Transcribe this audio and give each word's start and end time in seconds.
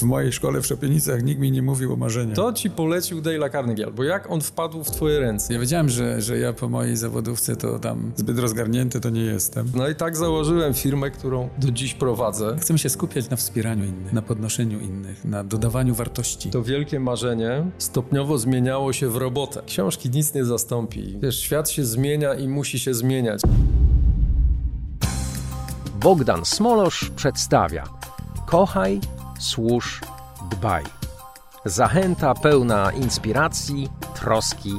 w 0.00 0.02
mojej 0.02 0.32
szkole 0.32 0.60
w 0.60 0.66
Szopienicach 0.66 1.22
nikt 1.22 1.40
mi 1.40 1.52
nie 1.52 1.62
mówił 1.62 1.92
o 1.92 1.96
marzeniach. 1.96 2.36
To 2.36 2.52
ci 2.52 2.70
polecił 2.70 3.20
Dale 3.20 3.50
Carnegie, 3.50 3.86
bo 3.86 4.04
jak 4.04 4.30
on 4.30 4.40
wpadł 4.40 4.84
w 4.84 4.90
twoje 4.90 5.20
ręce? 5.20 5.54
Ja 5.54 5.60
wiedziałem, 5.60 5.88
że, 5.88 6.20
że 6.22 6.38
ja 6.38 6.52
po 6.52 6.68
mojej 6.68 6.96
zawodówce 6.96 7.56
to 7.56 7.78
tam 7.78 8.12
zbyt 8.16 8.38
rozgarnięty 8.38 9.00
to 9.00 9.10
nie 9.10 9.20
jestem. 9.20 9.72
No 9.74 9.88
i 9.88 9.94
tak 9.94 10.16
założyłem 10.16 10.74
firmę, 10.74 11.10
którą 11.10 11.48
do 11.58 11.70
dziś 11.70 11.94
prowadzę. 11.94 12.56
Chcemy 12.60 12.78
się 12.78 12.88
skupiać 12.88 13.30
na 13.30 13.36
wspieraniu 13.36 13.84
innych, 13.84 14.12
na 14.12 14.22
podnoszeniu 14.22 14.80
innych, 14.80 15.24
na 15.24 15.44
dodawaniu 15.44 15.94
wartości. 15.94 16.50
To 16.50 16.62
wielkie 16.62 17.00
marzenie 17.00 17.64
stopniowo 17.78 18.38
zmieniało 18.38 18.92
się 18.92 19.08
w 19.08 19.16
robotę. 19.16 19.62
Książki 19.66 20.10
nic 20.10 20.34
nie 20.34 20.44
zastąpi. 20.44 21.18
Wiesz, 21.22 21.40
świat 21.40 21.70
się 21.70 21.84
zmienia 21.84 22.34
i 22.34 22.48
musi 22.48 22.78
się 22.78 22.94
zmieniać. 22.94 23.40
Bogdan 26.00 26.44
Smolosz 26.44 27.10
przedstawia 27.16 27.84
Kochaj, 28.50 29.00
służ, 29.40 30.00
dbaj. 30.50 30.84
Zachęta 31.64 32.34
pełna 32.34 32.92
inspiracji, 32.92 33.88
troski 34.14 34.72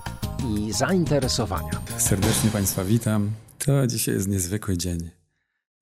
i 0.50 0.74
zainteresowania. 0.74 1.82
Serdecznie 1.98 2.50
Państwa 2.50 2.84
witam. 2.84 3.32
To 3.66 3.88
dzisiaj 3.88 4.16
jest 4.16 4.28
niezwykły 4.28 4.78
dzień. 4.78 5.10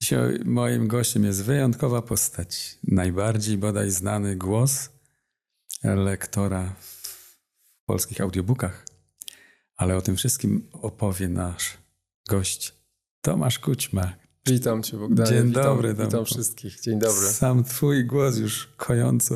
Dzisiaj 0.01 0.39
moim 0.45 0.87
gościem 0.87 1.23
jest 1.23 1.43
wyjątkowa 1.43 2.01
postać. 2.01 2.77
Najbardziej 2.83 3.57
bodaj 3.57 3.91
znany 3.91 4.35
głos 4.35 4.89
lektora 5.83 6.73
w 6.79 7.25
polskich 7.85 8.21
audiobookach. 8.21 8.85
Ale 9.75 9.97
o 9.97 10.01
tym 10.01 10.15
wszystkim 10.15 10.69
opowie 10.71 11.29
nasz 11.29 11.77
gość 12.29 12.75
Tomasz 13.21 13.59
Kućma. 13.59 14.13
Witam 14.51 14.83
cię, 14.83 14.97
Bogdanie. 14.97 15.29
Dzień 15.29 15.47
witam, 15.47 15.63
dobry, 15.63 15.93
Witam 15.93 16.25
wszystkich. 16.25 16.79
Dzień 16.81 16.99
dobry. 16.99 17.27
Sam 17.27 17.63
twój 17.63 18.05
głos 18.05 18.37
już 18.37 18.69
kojąco. 18.77 19.35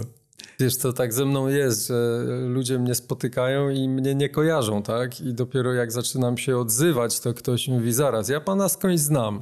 Wiesz, 0.59 0.77
to 0.77 0.93
tak 0.93 1.13
ze 1.13 1.25
mną 1.25 1.47
jest, 1.47 1.87
że 1.87 2.25
ludzie 2.47 2.79
mnie 2.79 2.95
spotykają 2.95 3.69
i 3.69 3.89
mnie 3.89 4.15
nie 4.15 4.29
kojarzą, 4.29 4.83
tak? 4.83 5.21
I 5.21 5.33
dopiero 5.33 5.73
jak 5.73 5.91
zaczynam 5.91 6.37
się 6.37 6.57
odzywać, 6.57 7.19
to 7.19 7.33
ktoś 7.33 7.67
mówi, 7.67 7.93
zaraz, 7.93 8.29
ja 8.29 8.41
pana 8.41 8.69
skądś 8.69 8.99
znam. 8.99 9.41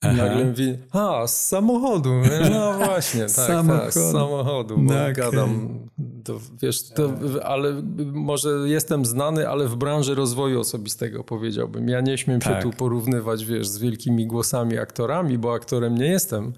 Aha. 0.00 0.16
nagle 0.16 0.44
mówi, 0.44 0.78
a, 0.90 1.26
z 1.26 1.46
samochodu. 1.46 2.10
No 2.50 2.72
właśnie, 2.86 3.20
tak, 3.20 3.30
Samochodu. 3.30 3.80
tak, 3.84 3.92
z 3.92 4.12
samochodu, 4.12 4.78
bo 4.78 4.94
okej. 4.94 5.14
gadam. 5.14 5.78
To, 6.24 6.40
wiesz, 6.62 6.88
to, 6.90 7.12
ale 7.44 7.82
może 8.12 8.48
jestem 8.64 9.04
znany, 9.04 9.48
ale 9.48 9.68
w 9.68 9.76
branży 9.76 10.14
rozwoju 10.14 10.60
osobistego 10.60 11.24
powiedziałbym. 11.24 11.88
Ja 11.88 12.00
nie 12.00 12.18
śmiem 12.18 12.40
się 12.42 12.50
Tak. 12.50 12.62
tu 12.62 12.70
porównywać, 12.70 13.44
wiesz, 13.44 13.68
z 13.68 13.78
wielkimi 13.78 14.26
głosami 14.26 14.78
aktorami, 14.78 15.38
bo 15.38 15.54
aktorem 15.54 15.94
nie 15.94 16.06
jestem. 16.06 16.52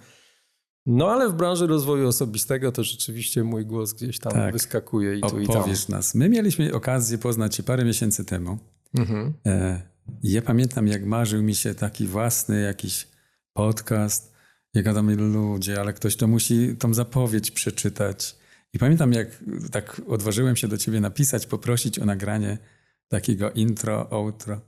No 0.87 1.09
ale 1.11 1.29
w 1.29 1.35
branży 1.35 1.67
rozwoju 1.67 2.09
osobistego 2.09 2.73
to 2.73 2.85
rzeczywiście 2.85 3.45
mój 3.45 3.67
głos 3.67 3.93
gdzieś 3.93 4.19
tam 4.19 4.33
Tak. 4.33 4.53
wyskakuje 4.53 5.19
i 5.19 5.21
tu 5.21 5.41
i 5.41 5.47
tam. 5.47 5.57
Opowiesz 5.57 5.89
nas. 5.89 6.15
My 6.15 6.29
mieliśmy 6.29 6.75
okazję 6.75 7.19
poznać 7.19 7.55
się 7.55 7.63
parę 7.63 7.85
miesięcy 7.85 8.25
temu. 8.25 8.59
Mhm. 8.99 9.33
E, 9.47 9.83
ja 10.23 10.43
pamiętam, 10.43 10.87
jak 10.89 11.05
marzył 11.05 11.43
mi 11.43 11.55
się 11.55 11.75
taki 11.75 12.07
własny 12.07 12.61
jakiś 12.63 13.09
podcast. 13.59 14.33
Ja 14.75 14.83
gadam, 14.83 15.11
ludzie, 15.11 15.81
ale 15.81 15.93
ktoś 15.93 16.17
to 16.17 16.27
musi 16.27 16.77
tą 16.77 16.95
zapowiedź 16.95 17.51
przeczytać. 17.51 18.37
I 18.73 18.79
pamiętam, 18.79 19.13
jak 19.13 19.29
tak 19.71 20.01
odważyłem 20.09 20.57
się 20.57 20.69
do 20.69 20.79
ciebie 20.79 21.01
napisać, 21.01 21.47
poprosić 21.47 21.99
o 21.99 22.05
nagranie 22.05 22.59
takiego 23.09 23.51
intro, 23.51 24.13
outro. 24.13 24.61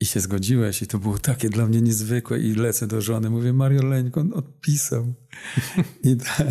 I 0.00 0.06
się 0.06 0.20
zgodziłeś 0.20 0.82
i 0.82 0.86
to 0.86 0.98
było 0.98 1.18
takie 1.18 1.50
dla 1.50 1.66
mnie 1.66 1.80
niezwykłe 1.80 2.40
i 2.40 2.54
lecę 2.54 2.86
do 2.86 3.00
żony, 3.00 3.30
mówię, 3.30 3.52
Mario 3.52 3.82
Leńko, 3.82 4.20
on 4.20 4.32
odpisał. 4.32 5.14
I 6.10 6.16
to, 6.16 6.44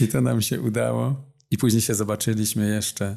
I 0.00 0.08
to 0.08 0.20
nam 0.20 0.42
się 0.42 0.60
udało. 0.60 1.32
I 1.50 1.58
później 1.58 1.82
się 1.82 1.94
zobaczyliśmy 1.94 2.68
jeszcze 2.68 3.16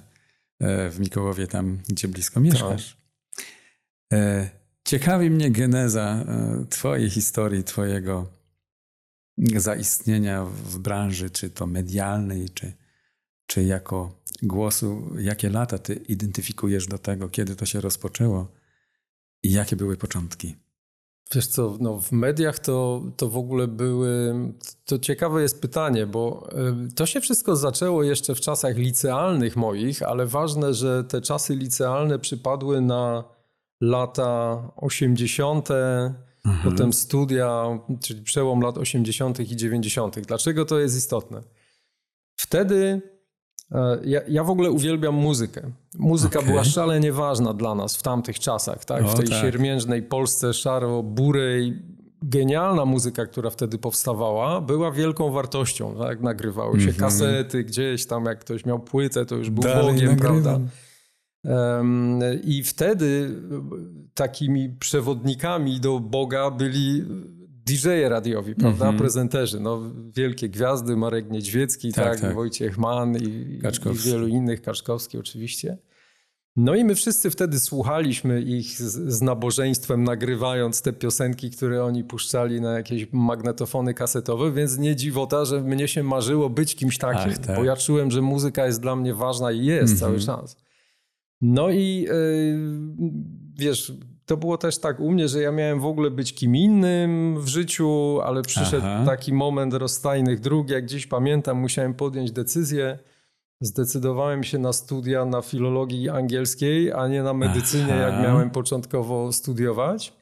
e, 0.59 0.89
w 0.89 0.99
Mikołowie, 0.99 1.47
tam 1.47 1.79
gdzie 1.89 2.07
blisko 2.07 2.39
mieszkasz. 2.39 2.97
E, 4.13 4.49
Ciekawi 4.85 5.29
mnie 5.29 5.51
geneza 5.51 6.01
e, 6.01 6.65
twojej 6.69 7.09
historii, 7.09 7.63
twojego 7.63 8.27
zaistnienia 9.55 10.45
w 10.45 10.77
branży, 10.77 11.29
czy 11.29 11.49
to 11.49 11.67
medialnej, 11.67 12.49
czy, 12.49 12.73
czy 13.45 13.63
jako 13.63 14.21
głosu. 14.43 15.09
Jakie 15.19 15.49
lata 15.49 15.77
ty 15.77 15.95
identyfikujesz 15.95 16.87
do 16.87 16.97
tego, 16.97 17.29
kiedy 17.29 17.55
to 17.55 17.65
się 17.65 17.81
rozpoczęło 17.81 18.51
i 19.43 19.51
jakie 19.51 19.75
były 19.75 19.97
początki? 19.97 20.55
Wiesz 21.35 21.47
co, 21.47 21.77
no 21.79 21.99
w 21.99 22.11
mediach 22.11 22.59
to, 22.59 23.03
to 23.17 23.29
w 23.29 23.37
ogóle 23.37 23.67
były. 23.67 24.33
To 24.85 24.99
ciekawe 24.99 25.41
jest 25.41 25.61
pytanie, 25.61 26.07
bo 26.07 26.49
y, 26.89 26.93
to 26.93 27.05
się 27.05 27.21
wszystko 27.21 27.55
zaczęło 27.55 28.03
jeszcze 28.03 28.35
w 28.35 28.41
czasach 28.41 28.77
licealnych 28.77 29.55
moich, 29.55 30.03
ale 30.03 30.25
ważne, 30.25 30.73
że 30.73 31.03
te 31.03 31.21
czasy 31.21 31.55
licealne 31.55 32.19
przypadły 32.19 32.81
na 32.81 33.34
lata 33.81 34.61
80., 34.75 35.69
potem 36.63 36.93
studia, 36.93 37.79
czyli 38.01 38.21
przełom 38.21 38.61
lat 38.61 38.77
80. 38.77 39.39
i 39.39 39.55
90. 39.55 40.19
Dlaczego 40.19 40.65
to 40.65 40.79
jest 40.79 40.97
istotne? 40.97 41.41
Wtedy 42.35 43.01
e, 43.71 43.99
ja, 44.05 44.21
ja 44.27 44.43
w 44.43 44.49
ogóle 44.49 44.71
uwielbiam 44.71 45.15
muzykę. 45.15 45.71
Muzyka 45.99 46.39
Okej. 46.39 46.51
była 46.51 46.63
szalenie 46.63 47.13
ważna 47.13 47.53
dla 47.53 47.75
nas 47.75 47.97
w 47.97 48.03
tamtych 48.03 48.39
czasach, 48.39 48.85
tak? 48.85 49.03
O, 49.03 49.07
w 49.07 49.15
tej 49.15 49.27
tak. 49.27 49.41
siermiężnej 49.41 50.03
Polsce 50.03 50.53
szaro-burej. 50.53 51.95
Genialna 52.21 52.85
muzyka, 52.85 53.25
która 53.25 53.49
wtedy 53.49 53.77
powstawała, 53.77 54.61
była 54.61 54.91
wielką 54.91 55.31
wartością. 55.31 55.95
Tak? 55.97 56.21
Nagrywały 56.21 56.81
się 56.81 56.93
kasety 56.93 57.63
gdzieś 57.63 58.05
tam, 58.05 58.25
jak 58.25 58.39
ktoś 58.39 58.65
miał 58.65 58.79
płytę, 58.79 59.25
to 59.25 59.35
już 59.35 59.49
był 59.49 59.63
Dalej 59.63 59.93
Bogiem, 59.93 60.09
nagrywam. 60.09 60.43
prawda? 60.43 60.59
I 62.43 62.63
wtedy 62.63 63.35
takimi 64.13 64.69
przewodnikami 64.79 65.79
do 65.79 65.99
Boga 65.99 66.51
byli 66.51 67.03
DJ-e 67.65 68.09
radiowi, 68.09 68.55
prawda? 68.55 68.85
Mhm. 68.85 68.97
Prezenterzy. 68.97 69.59
No, 69.59 69.81
wielkie 70.15 70.49
gwiazdy, 70.49 70.97
Marek 70.97 71.31
Niedźwiecki, 71.31 71.93
Tak, 71.93 72.05
tak, 72.05 72.19
tak. 72.19 72.33
Wojciech 72.35 72.77
Mann 72.77 73.17
i, 73.17 73.23
i 73.23 73.61
wielu 74.05 74.27
innych, 74.27 74.61
Kaczkowski 74.61 75.17
oczywiście. 75.17 75.77
No 76.55 76.75
i 76.75 76.83
my 76.83 76.95
wszyscy 76.95 77.29
wtedy 77.29 77.59
słuchaliśmy 77.59 78.41
ich 78.41 78.65
z, 78.67 79.13
z 79.13 79.21
nabożeństwem, 79.21 80.03
nagrywając 80.03 80.81
te 80.81 80.93
piosenki, 80.93 81.51
które 81.51 81.83
oni 81.83 82.03
puszczali 82.03 82.61
na 82.61 82.71
jakieś 82.71 83.07
magnetofony 83.11 83.93
kasetowe, 83.93 84.51
więc 84.51 84.77
nie 84.77 84.95
dziwota, 84.95 85.45
że 85.45 85.61
mnie 85.61 85.87
się 85.87 86.03
marzyło 86.03 86.49
być 86.49 86.75
kimś 86.75 86.97
takim, 86.97 87.31
Ach, 87.31 87.37
tak. 87.37 87.55
bo 87.55 87.63
ja 87.63 87.75
czułem, 87.75 88.11
że 88.11 88.21
muzyka 88.21 88.65
jest 88.65 88.81
dla 88.81 88.95
mnie 88.95 89.13
ważna 89.13 89.51
i 89.51 89.65
jest 89.65 89.93
Mhm. 89.93 89.99
cały 89.99 90.19
czas. 90.25 90.64
No 91.41 91.69
i 91.69 92.01
yy, 92.01 92.59
wiesz, 93.57 93.93
to 94.25 94.37
było 94.37 94.57
też 94.57 94.77
tak 94.77 94.99
u 94.99 95.11
mnie, 95.11 95.27
że 95.27 95.41
ja 95.41 95.51
miałem 95.51 95.79
w 95.79 95.85
ogóle 95.85 96.11
być 96.11 96.33
kim 96.33 96.55
innym 96.55 97.41
w 97.41 97.47
życiu, 97.47 98.19
ale 98.23 98.41
przyszedł 98.41 98.85
Aha. 98.85 99.03
taki 99.05 99.33
moment 99.33 99.73
rozstajnych 99.73 100.39
dróg, 100.39 100.69
jak 100.69 100.85
dziś 100.85 101.07
pamiętam, 101.07 101.57
musiałem 101.57 101.93
podjąć 101.93 102.31
decyzję. 102.31 102.99
Zdecydowałem 103.61 104.43
się 104.43 104.59
na 104.59 104.73
studia 104.73 105.25
na 105.25 105.41
filologii 105.41 106.09
angielskiej, 106.09 106.91
a 106.91 107.07
nie 107.07 107.23
na 107.23 107.33
medycynie, 107.33 107.93
Aha. 107.93 107.95
jak 107.95 108.23
miałem 108.23 108.49
początkowo 108.49 109.31
studiować, 109.31 110.13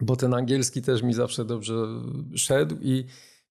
bo 0.00 0.16
ten 0.16 0.34
angielski 0.34 0.82
też 0.82 1.02
mi 1.02 1.14
zawsze 1.14 1.44
dobrze 1.44 1.74
szedł 2.34 2.76
i 2.82 3.04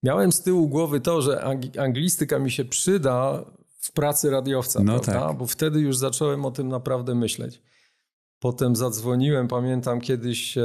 miałem 0.03 0.31
z 0.31 0.41
tyłu 0.41 0.67
głowy 0.69 1.00
to, 1.00 1.22
że 1.22 1.44
ang- 1.45 1.79
anglistyka 1.79 2.39
mi 2.39 2.51
się 2.51 2.66
przyda 2.66 3.45
w 3.85 3.91
pracy 3.91 4.29
radiowca, 4.29 4.84
No 4.84 5.00
prawda? 5.00 5.28
tak. 5.28 5.38
Bo 5.38 5.47
wtedy 5.47 5.79
już 5.79 5.97
zacząłem 5.97 6.46
o 6.46 6.51
tym 6.51 6.68
naprawdę 6.68 7.16
myśleć. 7.16 7.62
Potem 8.40 8.75
zadzwoniłem, 8.75 9.47
pamiętam 9.47 10.01
kiedyś 10.01 10.57
e, 10.57 10.63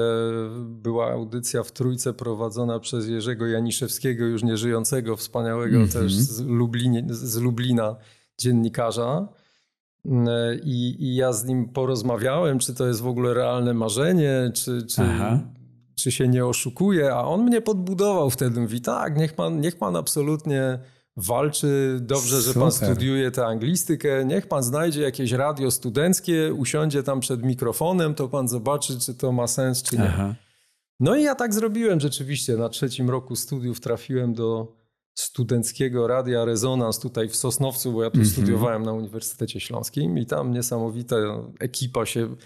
była 0.61 1.13
audycja 1.13 1.63
w 1.63 1.73
Trójce 1.73 2.13
prowadzona 2.15 2.79
przez 2.81 3.09
Jerzego 3.09 3.47
Janiszewskiego, 3.47 4.25
już 4.25 4.43
nieżyjącego, 4.43 5.17
wspaniałego 5.17 5.77
Mhm. 5.77 5.89
też 5.89 6.15
z, 6.15 6.41
Lublinie, 6.41 7.05
z 7.11 7.37
Lublina 7.37 7.97
dziennikarza. 8.39 9.29
E, 10.07 10.55
I, 10.65 10.97
I 11.05 11.15
ja 11.15 11.33
z 11.33 11.45
nim 11.45 11.69
porozmawiałem, 11.69 12.59
czy 12.59 12.75
to 12.75 12.87
jest 12.87 13.01
w 13.01 13.07
ogóle 13.07 13.35
realne 13.35 13.75
marzenie, 13.75 14.51
czy, 14.55 14.87
czy, 14.87 15.03
Aha. 15.03 15.41
czy 15.95 16.13
się 16.13 16.29
nie 16.29 16.47
oszukuje, 16.47 17.15
a 17.15 17.25
on 17.25 17.43
mnie 17.45 17.61
podbudował 17.61 18.31
wtedy. 18.31 18.61
Mówi, 18.61 18.81
tak, 18.81 19.17
niech 19.17 19.33
pan, 19.35 19.61
niech 19.61 19.77
pan 19.79 19.97
absolutnie 19.97 20.79
walczy, 21.21 21.99
dobrze, 22.01 22.41
że 22.41 22.55
pan 22.55 22.73
Super. 22.73 22.89
studiuje 22.89 23.31
tę 23.31 23.47
anglistykę, 23.47 24.25
niech 24.25 24.47
pan 24.47 24.63
znajdzie 24.63 25.03
jakieś 25.03 25.33
radio 25.33 25.71
studenckie, 25.71 26.55
usiądzie 26.55 27.03
tam 27.03 27.21
przed 27.21 27.43
mikrofonem, 27.43 28.15
to 28.15 28.29
pan 28.29 28.49
zobaczy, 28.49 29.01
czy 29.01 29.15
to 29.15 29.33
ma 29.33 29.47
sens, 29.47 29.83
czy 29.83 29.97
nie. 29.97 30.05
Aha. 30.09 30.35
No 31.01 31.17
i 31.17 31.23
ja 31.23 31.35
tak 31.35 31.55
zrobiłem 31.55 32.01
rzeczywiście. 32.01 32.57
Na 32.57 32.69
trzecim 32.69 33.11
roku 33.11 33.37
studiów 33.37 33.81
trafiłem 33.81 34.35
do 34.35 34.73
studenckiego 35.15 36.07
radia 36.07 36.45
Rezonans 36.45 36.99
tutaj 36.99 37.29
w 37.29 37.37
Sosnowcu, 37.37 37.93
bo 37.93 38.03
ja 38.03 38.11
tu 38.11 38.19
Mhm. 38.19 38.33
studiowałem 38.35 38.83
na 38.83 38.93
Uniwersytecie 38.93 39.61
Śląskim 39.61 40.19
i 40.19 40.27
tam 40.27 40.53
niesamowita 40.53 41.17
ekipa 41.61 42.07
się 42.07 42.37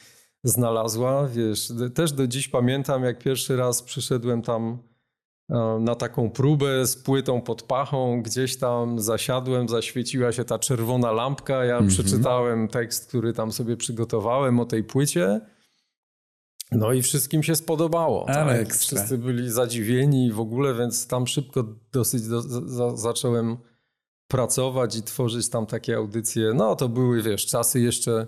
znalazła. 0.45 1.29
Wiesz, 1.29 1.73
też 1.95 2.13
do 2.13 2.27
dziś 2.27 2.49
pamiętam, 2.49 3.05
jak 3.05 3.19
pierwszy 3.19 3.57
raz 3.57 3.83
przyszedłem 3.83 4.43
tam 4.43 4.79
na 5.81 5.95
taką 5.95 6.31
próbę 6.31 6.87
z 6.87 6.97
płytą 6.97 7.41
pod 7.41 7.63
pachą. 7.63 8.23
Gdzieś 8.23 8.57
tam 8.57 9.01
zasiadłem, 9.01 9.69
zaświeciła 9.69 10.33
się 10.33 10.45
ta 10.45 10.59
czerwona 10.59 11.13
lampka. 11.13 11.65
Ja 11.65 11.75
Mhm. 11.79 11.89
przeczytałem 11.91 12.69
tekst, 12.69 13.09
który 13.09 13.33
tam 13.33 13.53
sobie 13.53 13.77
przygotowałem 13.77 14.61
o 14.61 14.65
tej 14.65 14.85
płycie. 14.85 15.41
No 16.73 16.93
i 16.93 17.03
wszystkim 17.03 17.43
się 17.43 17.57
spodobało. 17.57 18.29
Ale 18.29 18.65
Tak? 18.65 18.75
Wszyscy 18.75 19.19
byli 19.19 19.51
zadziwieni 19.51 20.33
w 20.33 20.41
ogóle, 20.41 20.75
więc 20.75 21.07
tam 21.07 21.27
szybko 21.27 21.65
dosyć 21.93 22.29
do, 22.29 22.43
za, 22.43 22.97
zacząłem 22.97 23.57
pracować 24.29 24.97
i 24.97 25.03
tworzyć 25.03 25.49
tam 25.49 25.67
takie 25.67 25.97
audycje. 25.97 26.53
No 26.55 26.77
to 26.77 26.89
były, 26.89 27.23
wiesz, 27.23 27.47
czasy 27.47 27.81
jeszcze, 27.81 28.27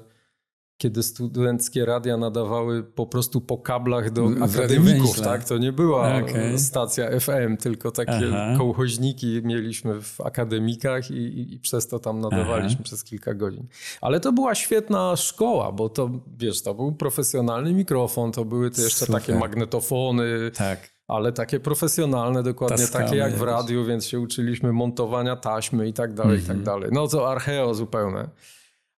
kiedy 0.78 1.02
studenckie 1.02 1.84
radia 1.84 2.16
nadawały 2.16 2.82
po 2.82 3.06
prostu 3.06 3.40
po 3.40 3.58
kablach 3.58 4.10
do 4.10 4.28
W 4.28 4.42
akademików, 4.42 5.06
Węźle. 5.06 5.24
tak? 5.24 5.44
To 5.44 5.58
nie 5.58 5.72
była 5.72 6.16
Okej. 6.16 6.58
stacja 6.58 7.20
FM, 7.20 7.56
tylko 7.56 7.90
takie 7.90 8.12
Aha. 8.34 8.54
kołchoźniki 8.58 9.40
mieliśmy 9.44 10.02
w 10.02 10.20
akademikach 10.20 11.10
i, 11.10 11.14
i, 11.14 11.54
i 11.54 11.58
przez 11.60 11.88
to 11.88 11.98
tam 11.98 12.20
nadawaliśmy 12.20 12.74
Aha. 12.74 12.84
przez 12.84 13.04
kilka 13.04 13.34
godzin. 13.34 13.66
Ale 14.00 14.20
to 14.20 14.32
była 14.32 14.54
świetna 14.54 15.16
szkoła, 15.16 15.72
bo 15.72 15.88
to, 15.88 16.10
wiesz, 16.38 16.62
to 16.62 16.74
był 16.74 16.92
profesjonalny 16.92 17.72
mikrofon, 17.74 18.32
to 18.32 18.44
były 18.44 18.70
to 18.70 18.80
jeszcze 18.80 19.06
Super. 19.06 19.20
takie 19.20 19.34
magnetofony, 19.34 20.50
Tak. 20.54 20.90
ale 21.08 21.32
takie 21.32 21.60
profesjonalne, 21.60 22.42
dokładnie 22.42 22.76
Taskamy 22.78 23.04
takie 23.04 23.16
jak 23.16 23.32
w 23.36 23.42
radiu, 23.42 23.84
więc 23.84 24.06
się 24.06 24.20
uczyliśmy 24.20 24.72
montowania 24.72 25.36
taśmy 25.36 25.88
i 25.88 25.92
tak 25.92 26.14
dalej, 26.14 26.38
i 26.38 26.42
tak 26.42 26.56
Mhm. 26.56 26.64
dalej. 26.64 26.90
No 26.92 27.08
to 27.08 27.30
archeo 27.30 27.74
zupełne. 27.74 28.28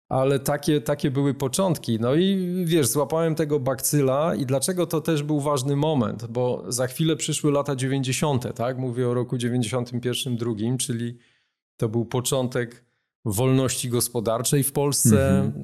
Ale 0.10 0.40
takie, 0.40 0.82
takie 0.82 1.12
były 1.12 1.34
początki. 1.34 2.00
No 2.00 2.16
i 2.16 2.56
wiesz, 2.66 2.88
złapałem 2.88 3.36
tego 3.36 3.60
bakcyla 3.60 4.36
i 4.36 4.46
dlaczego 4.46 4.88
to 4.88 5.02
też 5.02 5.24
był 5.24 5.40
ważny 5.40 5.76
moment, 5.76 6.26
bo 6.26 6.64
za 6.68 6.88
chwilę 6.88 7.16
przyszły 7.16 7.52
lata 7.52 7.76
90., 7.76 8.56
tak? 8.56 8.78
Mówię 8.78 9.10
o 9.10 9.14
roku 9.14 9.36
91-2, 9.36 10.78
czyli 10.78 11.18
to 11.78 11.90
był 11.90 12.06
początek 12.06 12.86
wolności 13.26 13.90
gospodarczej 13.90 14.64
w 14.64 14.72
Polsce. 14.72 15.40
Mhm. 15.40 15.64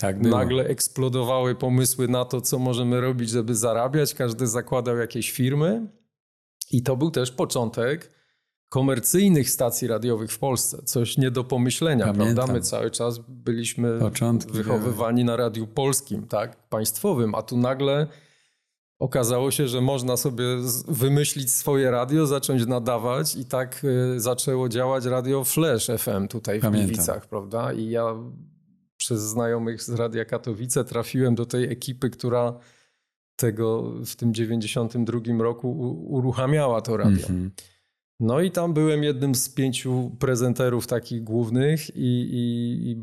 Tak 0.00 0.22
było. 0.22 0.38
Nagle 0.38 0.64
eksplodowały 0.64 1.54
pomysły 1.54 2.08
na 2.08 2.24
to, 2.24 2.40
co 2.40 2.58
możemy 2.58 3.00
robić, 3.00 3.30
żeby 3.30 3.54
zarabiać. 3.54 4.14
Każdy 4.14 4.46
zakładał 4.46 4.96
jakieś 4.96 5.30
firmy. 5.30 5.86
I 6.70 6.82
to 6.82 6.96
był 6.96 7.10
też 7.10 7.30
początek 7.30 8.10
komercyjnych 8.68 9.50
stacji 9.50 9.88
radiowych 9.88 10.32
w 10.32 10.38
Polsce. 10.38 10.82
Coś 10.84 11.18
nie 11.18 11.30
do 11.30 11.44
pomyślenia, 11.44 12.06
Pamiętam. 12.06 12.34
prawda? 12.34 12.52
My 12.52 12.60
cały 12.60 12.90
czas 12.90 13.18
byliśmy 13.28 13.98
Początki 13.98 14.52
wychowywani 14.52 15.24
na 15.24 15.36
radiu 15.36 15.66
polskim, 15.66 16.26
tak? 16.26 16.68
Państwowym, 16.68 17.34
a 17.34 17.42
tu 17.42 17.56
nagle 17.56 18.06
okazało 18.98 19.50
się, 19.50 19.68
że 19.68 19.80
można 19.80 20.16
sobie 20.16 20.44
wymyślić 20.88 21.52
swoje 21.52 21.90
radio, 21.90 22.26
zacząć 22.26 22.66
nadawać 22.66 23.36
i 23.36 23.44
tak 23.44 23.84
y, 23.84 24.20
zaczęło 24.20 24.68
działać 24.68 25.04
radio 25.04 25.44
Flash 25.44 25.86
FM 25.98 26.28
tutaj 26.28 26.58
w 26.58 26.62
Pamiętam. 26.62 26.86
Gliwicach, 26.86 27.26
prawda? 27.26 27.72
I 27.72 27.90
ja 27.90 28.14
przez 28.96 29.20
znajomych 29.20 29.82
z 29.82 29.88
Radia 29.88 30.24
Katowice 30.24 30.84
trafiłem 30.84 31.34
do 31.34 31.46
tej 31.46 31.64
ekipy, 31.72 32.10
która 32.10 32.58
tego 33.36 33.92
w 34.06 34.16
tym 34.16 34.34
92 34.34 35.20
roku 35.38 35.70
uruchamiała 36.08 36.80
to 36.80 36.96
radio. 36.96 37.26
Mhm. 37.26 37.50
No 38.24 38.40
i 38.40 38.50
tam 38.50 38.72
byłem 38.72 39.04
jednym 39.04 39.34
z 39.34 39.48
pięciu 39.48 40.10
prezenterów 40.18 40.86
takich 40.86 41.24
głównych 41.24 41.96
i, 41.96 42.30
i, 42.32 42.90
i 42.90 43.02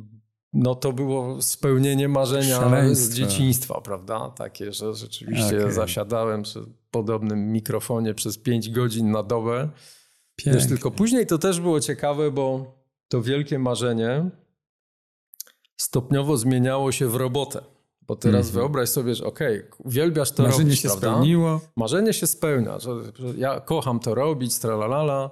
no 0.54 0.76
to 0.76 0.94
było 0.94 1.42
spełnienie 1.42 2.10
marzenia 2.10 2.60
Szaleństwo. 2.60 3.12
z 3.12 3.16
dzieciństwa, 3.16 3.82
prawda? 3.82 4.30
Takie, 4.30 4.74
że 4.74 4.94
rzeczywiście 4.94 5.58
Okej. 5.58 5.74
zasiadałem 5.74 6.44
przy 6.44 6.60
podobnym 6.92 7.52
mikrofonie 7.52 8.14
przez 8.14 8.38
pięć 8.38 8.70
godzin 8.70 9.12
na 9.12 9.24
dobę. 9.24 9.70
Wiesz, 10.46 10.68
tylko 10.68 10.92
później 10.92 11.28
to 11.28 11.38
też 11.38 11.60
było 11.60 11.80
ciekawe, 11.80 12.32
bo 12.32 12.76
to 13.08 13.22
wielkie 13.22 13.60
marzenie 13.60 14.30
stopniowo 15.78 16.38
zmieniało 16.38 16.92
się 16.92 17.08
w 17.08 17.16
robotę. 17.16 17.62
Bo 18.12 18.16
teraz 18.16 18.48
Mhm. 18.48 18.54
wyobraź 18.54 18.90
sobie, 18.90 19.16
że 19.16 19.26
okej, 19.26 19.62
uwielbiasz 19.78 20.32
to 20.32 20.44
Marzenie 20.44 20.64
robić, 20.64 20.80
się 20.80 20.88
prawda? 20.90 21.08
spełniło. 21.12 21.62
Marzenie 21.76 22.14
się 22.14 22.28
spełnia, 22.28 22.80
że, 22.80 22.90
że 23.20 23.28
ja 23.38 23.60
kocham 23.60 24.00
to 24.00 24.16
robić, 24.16 24.60
tralalala. 24.60 25.30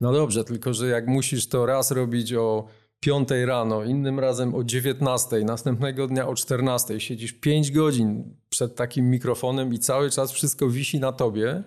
No 0.00 0.12
dobrze, 0.12 0.44
tylko 0.44 0.74
że 0.74 0.86
jak 0.86 1.06
musisz 1.06 1.48
to 1.48 1.66
raz 1.66 1.90
robić 1.90 2.32
o 2.34 2.66
5 3.00 3.28
rano, 3.46 3.84
innym 3.84 4.20
razem 4.20 4.54
o 4.54 4.64
19, 4.64 5.44
następnego 5.44 6.06
dnia 6.06 6.28
o 6.28 6.34
14, 6.34 7.00
siedzisz 7.00 7.32
5 7.32 7.70
godzin 7.72 8.36
przed 8.48 8.74
takim 8.76 9.10
mikrofonem 9.10 9.74
i 9.74 9.78
cały 9.78 10.10
czas 10.10 10.32
wszystko 10.32 10.68
wisi 10.68 11.00
na 11.00 11.12
tobie. 11.12 11.62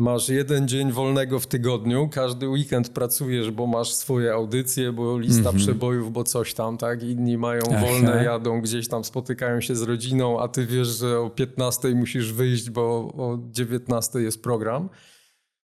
Masz 0.00 0.28
jeden 0.28 0.68
dzień 0.68 0.92
wolnego 0.92 1.40
w 1.40 1.46
tygodniu, 1.46 2.08
każdy 2.12 2.48
weekend 2.48 2.88
pracujesz, 2.88 3.50
bo 3.50 3.66
masz 3.66 3.92
swoje 3.92 4.32
audycje, 4.32 4.92
bo 4.92 5.18
lista 5.18 5.38
Mhm. 5.38 5.56
przebojów, 5.56 6.12
bo 6.12 6.24
coś 6.24 6.54
tam, 6.54 6.78
tak? 6.78 7.02
Inni 7.02 7.38
mają 7.38 7.62
Aha. 7.70 7.86
wolne, 7.86 8.24
jadą 8.24 8.60
gdzieś 8.60 8.88
tam, 8.88 9.04
spotykają 9.04 9.60
się 9.60 9.76
z 9.76 9.82
rodziną, 9.82 10.40
a 10.40 10.48
ty 10.48 10.66
wiesz, 10.66 10.88
że 10.88 11.20
o 11.20 11.30
15 11.30 11.94
musisz 11.94 12.32
wyjść, 12.32 12.70
bo 12.70 12.82
o 13.16 13.38
19 13.50 14.18
jest 14.20 14.42
program. 14.42 14.88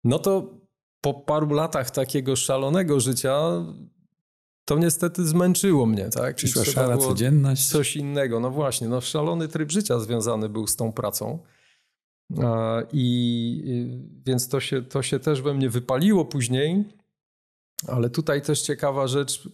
No 0.04 0.20
to 0.20 0.58
po 1.02 1.14
paru 1.14 1.54
latach 1.54 1.92
takiego 1.92 2.36
szalonego 2.36 3.00
życia 3.00 3.66
to 4.66 4.78
niestety 4.78 5.28
zmęczyło 5.28 5.86
mnie, 5.86 6.10
tak? 6.10 6.36
Przyszła 6.36 6.88
było 6.88 6.98
codzienność. 7.08 7.70
Coś 7.70 7.96
innego, 7.96 8.40
no 8.40 8.52
właśnie, 8.52 8.88
no 8.88 9.02
szalony 9.02 9.48
tryb 9.48 9.72
życia 9.72 10.00
związany 10.00 10.50
był 10.50 10.68
z 10.68 10.76
tą 10.76 10.92
pracą. 10.92 11.40
I 12.94 13.62
i- 13.66 14.24
więc 14.26 14.48
to 14.50 14.60
się, 14.60 14.82
to 14.82 15.02
się 15.02 15.20
też 15.20 15.42
we 15.42 15.54
mnie 15.54 15.70
wypaliło 15.70 16.26
później, 16.26 16.84
ale 17.88 18.10
tutaj 18.10 18.42
też 18.42 18.62
ciekawa 18.62 19.08
rzecz, 19.08 19.50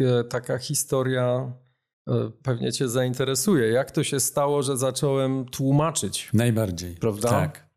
e, 0.00 0.24
taka 0.24 0.58
historia 0.58 1.52
e, 2.08 2.30
pewnie 2.42 2.72
cię 2.72 2.88
zainteresuje. 2.88 3.68
Jak 3.68 3.90
to 3.90 4.04
się 4.04 4.20
stało, 4.20 4.62
że 4.62 4.76
zacząłem 4.76 5.44
tłumaczyć 5.44 6.30
Najbardziej. 6.34 6.94
Prawda? 6.94 7.28
Tak. 7.28 7.68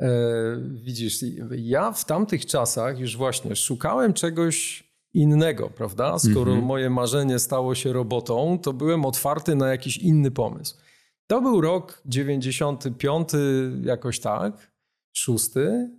E, 0.00 0.08
widzisz, 0.70 1.18
ja 1.50 1.92
w 1.92 2.04
tamtych 2.04 2.46
czasach 2.46 2.98
już 2.98 3.16
właśnie 3.16 3.56
szukałem 3.56 4.12
czegoś 4.12 4.90
innego, 5.14 5.70
prawda? 5.70 6.18
Skoro 6.18 6.50
Mhm. 6.52 6.64
moje 6.64 6.90
marzenie 6.90 7.38
stało 7.38 7.74
się 7.74 7.92
robotą, 7.92 8.58
to 8.62 8.72
byłem 8.72 9.04
otwarty 9.04 9.54
na 9.56 9.68
jakiś 9.68 9.96
inny 9.96 10.30
pomysł. 10.30 10.76
To 11.30 11.40
był 11.40 11.60
rok 11.60 12.02
95, 12.06 13.28
jakoś 13.82 14.20
tak, 14.20 14.70
szósty. 15.12 15.90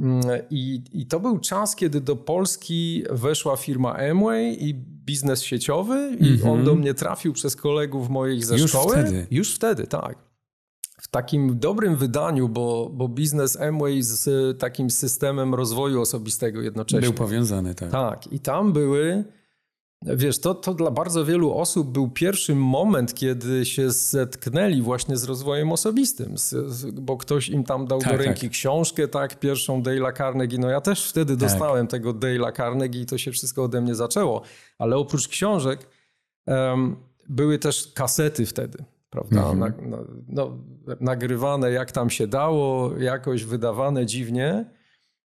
Mm, 0.00 0.22
I, 0.50 0.82
I 0.92 1.06
to 1.06 1.20
był 1.20 1.38
czas, 1.38 1.76
kiedy 1.76 2.00
do 2.00 2.16
Polski 2.16 3.04
weszła 3.10 3.56
firma 3.56 3.96
Amway 4.10 4.56
i 4.68 4.74
biznes 5.06 5.42
sieciowy, 5.42 6.16
i 6.20 6.28
Mhm. 6.32 6.50
on 6.52 6.64
do 6.64 6.74
mnie 6.74 6.94
trafił 6.94 7.32
przez 7.32 7.56
kolegów 7.56 8.08
moich 8.08 8.44
ze 8.44 8.58
Już 8.58 8.70
szkoły. 8.70 8.92
wtedy? 8.96 9.26
Już 9.30 9.54
wtedy, 9.54 9.86
tak 9.86 10.18
w 11.00 11.08
takim 11.08 11.58
dobrym 11.58 11.96
wydaniu, 11.96 12.48
bo, 12.48 12.90
bo 12.94 13.08
biznes 13.08 13.60
Amway 13.60 14.02
z 14.02 14.58
takim 14.58 14.90
systemem 14.90 15.54
rozwoju 15.54 16.00
osobistego 16.00 16.62
jednocześnie. 16.62 17.00
Był 17.08 17.12
powiązany, 17.12 17.74
tak. 17.74 17.90
Tak, 17.90 18.32
i 18.32 18.40
tam 18.40 18.72
były, 18.72 19.24
wiesz, 20.02 20.40
to, 20.40 20.54
to 20.54 20.74
dla 20.74 20.90
bardzo 20.90 21.24
wielu 21.24 21.54
osób 21.54 21.88
był 21.90 22.10
pierwszy 22.10 22.54
moment, 22.54 23.14
kiedy 23.14 23.66
się 23.66 23.90
zetknęli 23.90 24.82
właśnie 24.82 25.16
z 25.16 25.24
rozwojem 25.24 25.72
osobistym, 25.72 26.38
z, 26.38 26.50
z, 26.50 26.90
bo 26.90 27.16
ktoś 27.16 27.48
im 27.48 27.64
tam 27.64 27.86
dał 27.86 28.00
Tak, 28.00 28.10
do 28.12 28.24
ręki 28.24 28.40
tak. 28.40 28.50
książkę, 28.50 29.08
tak, 29.08 29.38
pierwszą 29.40 29.82
Dale'a 29.82 30.16
Carnegie, 30.16 30.58
no 30.58 30.70
ja 30.70 30.80
też 30.80 31.08
wtedy 31.08 31.32
Tak. 31.32 31.40
dostałem 31.40 31.86
tego 31.86 32.14
Dale'a 32.14 32.56
Carnegie 32.56 33.00
i 33.00 33.06
to 33.06 33.18
się 33.18 33.32
wszystko 33.32 33.64
ode 33.64 33.80
mnie 33.80 33.94
zaczęło, 33.94 34.42
ale 34.78 34.96
oprócz 34.96 35.28
książek 35.28 35.86
em, 36.46 36.96
były 37.28 37.58
też 37.58 37.92
kasety 37.94 38.46
wtedy. 38.46 38.84
Prawda? 39.10 39.50
Mhm. 39.50 39.58
Na, 39.58 39.96
na, 39.96 40.04
no, 40.28 40.58
nagrywane 41.00 41.70
jak 41.70 41.92
tam 41.92 42.10
się 42.10 42.26
dało, 42.26 42.98
jakoś 42.98 43.44
wydawane 43.44 44.06
dziwnie. 44.06 44.64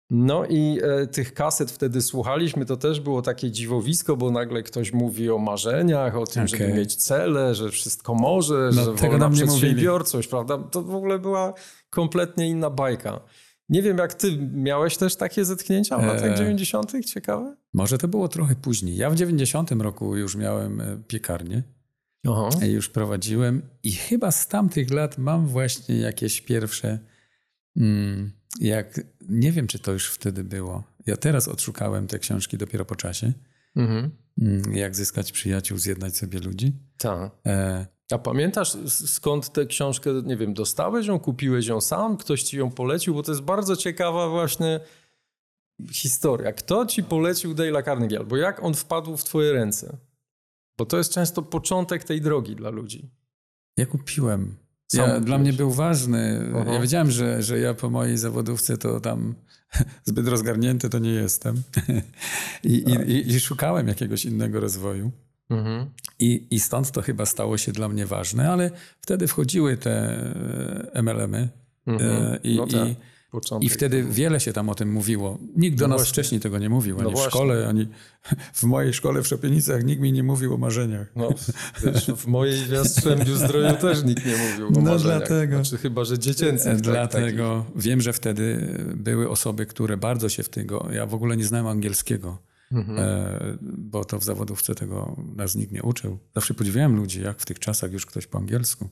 No 0.10 0.46
i 0.46 0.80
e, 0.84 1.08
tych 1.08 1.34
kaset 1.34 1.72
wtedy 1.72 2.02
słuchaliśmy, 2.02 2.66
to 2.66 2.78
też 2.78 3.00
było 3.00 3.22
takie 3.22 3.52
dziwowisko, 3.52 4.18
bo 4.18 4.32
nagle 4.32 4.64
ktoś 4.64 4.94
mówi 4.94 5.30
o 5.30 5.38
marzeniach, 5.38 6.18
o 6.18 6.26
tym, 6.26 6.48
żeby 6.48 6.64
Okej. 6.64 6.78
mieć 6.78 6.96
cele, 6.96 7.56
że 7.56 7.70
wszystko 7.70 8.16
może, 8.16 8.70
No, 8.76 8.84
że 8.84 8.94
tego 8.94 9.18
nam 9.18 9.34
nie 9.34 9.38
przedsiębiorczość, 9.48 10.28
prawda? 10.28 10.58
To 10.58 10.82
w 10.82 10.96
ogóle 10.96 11.20
była 11.20 11.54
kompletnie 11.90 12.50
inna 12.50 12.70
bajka. 12.70 13.22
Nie 13.70 13.82
wiem, 13.82 13.98
jak 13.98 14.14
ty 14.14 14.38
miałeś 14.54 14.98
też 14.98 15.16
takie 15.16 15.46
zetknięcia 15.46 15.98
w 15.98 16.06
latach 16.06 16.32
Eee. 16.32 16.38
90. 16.38 16.92
Ciekawe? 17.06 17.56
Może 17.74 17.98
to 17.98 18.08
było 18.08 18.28
trochę 18.28 18.56
później. 18.56 18.98
Ja 18.98 19.10
w 19.10 19.16
90 19.16 19.72
roku 19.72 20.16
już 20.16 20.36
miałem 20.36 20.82
e, 20.82 20.98
piekarnię. 21.08 21.64
Aha. 22.28 22.50
e, 22.62 22.68
Już 22.68 22.90
prowadziłem 22.90 23.62
i 23.84 23.92
chyba 23.92 24.32
z 24.32 24.48
tamtych 24.48 24.92
lat 24.94 25.18
mam 25.18 25.48
właśnie 25.48 25.96
jakieś 25.98 26.42
pierwsze... 26.42 27.00
Mm, 27.78 28.32
jak, 28.60 29.02
nie 29.30 29.52
wiem, 29.52 29.68
czy 29.68 29.80
to 29.80 29.92
już 29.92 30.10
wtedy 30.10 30.44
było. 30.44 30.84
Ja 31.06 31.18
teraz 31.18 31.48
odszukałem 31.48 32.08
te 32.08 32.20
książki 32.20 32.58
dopiero 32.58 32.86
po 32.86 32.96
czasie. 32.96 33.34
Mhm. 33.76 34.12
Mm, 34.42 34.74
Jak 34.76 34.96
zyskać 34.96 35.32
przyjaciół, 35.32 35.78
zjednać 35.78 36.18
sobie 36.18 36.40
ludzi. 36.40 36.74
Tak. 36.98 37.32
E, 37.46 37.86
A 38.12 38.18
pamiętasz 38.18 38.78
skąd 38.90 39.54
tę 39.54 39.66
książkę, 39.66 40.10
nie 40.26 40.38
wiem, 40.38 40.54
dostałeś 40.54 41.08
ją, 41.08 41.20
kupiłeś 41.20 41.68
ją 41.68 41.82
sam, 41.82 42.18
ktoś 42.18 42.44
ci 42.44 42.58
ją 42.58 42.72
polecił, 42.72 43.14
bo 43.14 43.24
to 43.24 43.32
jest 43.32 43.42
bardzo 43.44 43.76
ciekawa 43.76 44.30
właśnie 44.30 44.80
historia. 45.92 46.54
Kto 46.54 46.86
ci 46.86 47.04
polecił 47.04 47.54
Dale'a 47.54 47.86
Carnegie, 47.86 48.18
albo 48.20 48.38
jak 48.38 48.64
on 48.64 48.74
wpadł 48.74 49.18
w 49.18 49.24
twoje 49.24 49.54
ręce? 49.54 49.98
Bo 50.78 50.86
to 50.86 50.98
jest 50.98 51.12
często 51.14 51.42
początek 51.42 52.04
tej 52.04 52.22
drogi 52.22 52.56
dla 52.56 52.70
ludzi. 52.70 53.10
Ja 53.78 53.86
kupiłem. 53.86 54.56
Sam 54.88 55.10
Ja, 55.10 55.20
dla 55.20 55.38
mnie 55.38 55.54
był 55.54 55.72
ważny. 55.72 56.52
Ja 56.74 56.80
wiedziałem, 56.80 57.12
że, 57.12 57.44
że 57.44 57.60
ja 57.60 57.74
po 57.74 57.90
mojej 57.90 58.18
zawodówce 58.18 58.78
to 58.78 59.00
tam 59.00 59.36
zbyt 60.06 60.28
rozgarnięty 60.28 60.90
to 60.90 61.00
nie 61.00 61.12
jestem. 61.12 61.64
I, 62.64 62.74
i, 62.74 63.12
i, 63.12 63.32
I 63.32 63.40
szukałem 63.40 63.88
jakiegoś 63.88 64.26
innego 64.26 64.60
rozwoju. 64.60 65.12
Mhm. 65.50 65.90
I, 66.20 66.48
I 66.52 66.60
stąd 66.60 66.92
to 66.92 67.02
chyba 67.02 67.26
stało 67.26 67.58
się 67.58 67.72
dla 67.72 67.90
mnie 67.90 68.06
ważne, 68.06 68.52
ale 68.52 68.72
wtedy 69.02 69.28
wchodziły 69.28 69.78
te 69.78 69.92
e, 70.94 71.02
MLM-y 71.04 71.50
e, 71.88 72.40
i, 72.44 72.56
No 72.56 72.68
tak, 72.68 72.88
i, 72.88 72.96
początek. 73.36 73.66
i 73.72 73.74
wtedy 73.74 74.04
wiele 74.04 74.40
się 74.40 74.54
tam 74.54 74.70
o 74.70 74.76
tym 74.76 74.92
mówiło. 74.92 75.38
Nikt 75.56 75.78
do 75.78 75.88
No 75.88 75.94
nas 75.94 75.98
właśnie. 76.02 76.12
wcześniej 76.14 76.42
tego 76.42 76.60
nie 76.60 76.70
mówił, 76.70 77.00
ani 77.00 77.10
w 77.10 77.12
właśnie. 77.12 77.30
szkole, 77.30 77.68
ani 77.68 77.88
w 78.54 78.64
mojej 78.64 78.94
szkole 78.94 79.22
w 79.24 79.28
Szopienicach 79.28 79.84
nikt 79.84 80.02
mi 80.02 80.12
nie 80.14 80.24
mówił 80.24 80.54
o 80.54 80.58
marzeniach. 80.58 81.08
No, 81.16 81.30
wiesz, 81.84 82.06
w 82.18 82.28
mojej 82.28 82.66
w 82.66 82.70
Jastrzębiu 82.70 83.36
Zdroju 83.36 83.76
też 83.76 84.04
nikt 84.04 84.26
nie 84.26 84.38
mówił 84.38 84.68
o 84.68 84.72
No 84.72 84.82
marzeniach. 84.82 85.18
dlatego. 85.28 85.56
Znaczy 85.56 85.78
chyba, 85.78 86.04
że 86.06 86.20
dziecięcych. 86.20 86.74
Tak, 86.74 86.82
Dlatego 86.82 87.66
wiem, 87.76 88.02
że 88.02 88.14
wtedy 88.14 88.78
były 88.96 89.30
osoby, 89.30 89.66
które 89.66 89.98
bardzo 89.98 90.30
się 90.30 90.44
w 90.44 90.50
tego. 90.50 90.88
Ja 90.94 91.06
w 91.06 91.14
ogóle 91.14 91.38
nie 91.38 91.46
znałem 91.46 91.68
angielskiego, 91.68 92.38
Mhm. 92.72 93.00
e, 93.00 93.58
bo 93.62 94.06
to 94.06 94.20
w 94.20 94.24
zawodówce 94.24 94.76
tego 94.76 95.16
nas 95.36 95.56
nikt 95.56 95.72
nie 95.72 95.84
uczył. 95.84 96.18
Zawsze 96.36 96.54
podziwiałem 96.54 96.96
ludzi, 96.96 97.22
jak 97.22 97.40
w 97.40 97.46
tych 97.46 97.60
czasach 97.60 97.92
już 97.92 98.06
ktoś 98.06 98.28
po 98.28 98.38
angielsku. 98.38 98.90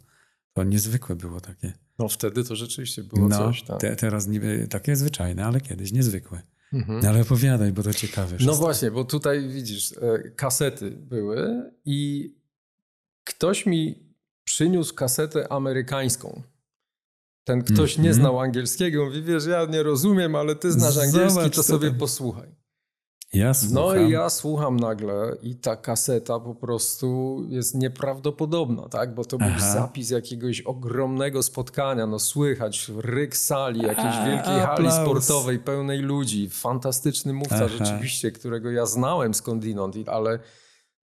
To 0.53 0.63
niezwykłe 0.63 1.15
było 1.15 1.41
takie. 1.41 1.73
No 1.99 2.07
wtedy 2.07 2.43
to 2.43 2.55
rzeczywiście 2.55 3.03
było 3.03 3.27
No, 3.29 3.37
coś. 3.37 3.63
Tak. 3.63 3.79
te, 3.79 3.95
teraz 3.95 4.27
niby 4.27 4.67
takie 4.69 4.95
zwyczajne, 4.95 5.45
ale 5.45 5.61
kiedyś 5.61 5.91
niezwykłe. 5.91 6.41
Mhm. 6.73 6.99
No 7.03 7.09
ale 7.09 7.21
opowiadaj, 7.21 7.71
bo 7.71 7.83
to 7.83 7.93
ciekawe. 7.93 8.37
No 8.45 8.53
właśnie, 8.55 8.91
bo 8.91 9.03
tutaj 9.05 9.49
widzisz, 9.49 9.91
e, 9.91 10.29
kasety 10.35 10.91
były 10.91 11.71
i 11.85 12.29
ktoś 13.23 13.65
mi 13.65 14.13
przyniósł 14.43 14.95
kasetę 14.95 15.51
amerykańską. 15.51 16.41
Ten 17.43 17.63
ktoś 17.63 17.97
nie 17.97 18.09
Mhm. 18.09 18.13
znał 18.15 18.39
angielskiego, 18.39 19.05
mówi, 19.05 19.23
wiesz, 19.23 19.45
ja 19.45 19.65
nie 19.65 19.83
rozumiem, 19.83 20.35
ale 20.35 20.55
ty 20.55 20.71
znasz 20.71 20.93
Zobacz, 20.93 21.07
angielski, 21.13 21.43
to 21.43 21.49
co 21.49 21.63
sobie 21.63 21.91
posłuchaj. 21.91 22.55
Ja. 23.33 23.51
No 23.71 23.95
i 23.95 24.11
ja 24.11 24.29
słucham 24.29 24.77
nagle 24.77 25.35
i 25.41 25.55
ta 25.55 25.75
kaseta 25.75 26.39
po 26.39 26.55
prostu 26.55 27.39
jest 27.49 27.75
nieprawdopodobna, 27.75 28.89
tak? 28.89 29.15
Bo 29.15 29.25
to 29.25 29.37
był 29.37 29.47
Aha. 29.47 29.73
zapis 29.73 30.09
jakiegoś 30.09 30.61
ogromnego 30.61 31.43
spotkania, 31.43 32.07
no 32.07 32.19
słychać 32.19 32.91
ryk 32.97 33.37
sali, 33.37 33.81
jakiejś 33.81 34.15
A, 34.15 34.25
wielkiej 34.25 34.53
hali 34.53 34.87
aplauz. 34.87 34.93
sportowej 34.93 35.59
pełnej 35.59 35.99
ludzi, 35.99 36.49
fantastyczny 36.49 37.33
mówca 37.33 37.55
Aha. 37.55 37.67
rzeczywiście, 37.67 38.31
którego 38.31 38.71
ja 38.71 38.85
znałem 38.85 39.33
skądinąd, 39.33 39.95
ale 40.09 40.39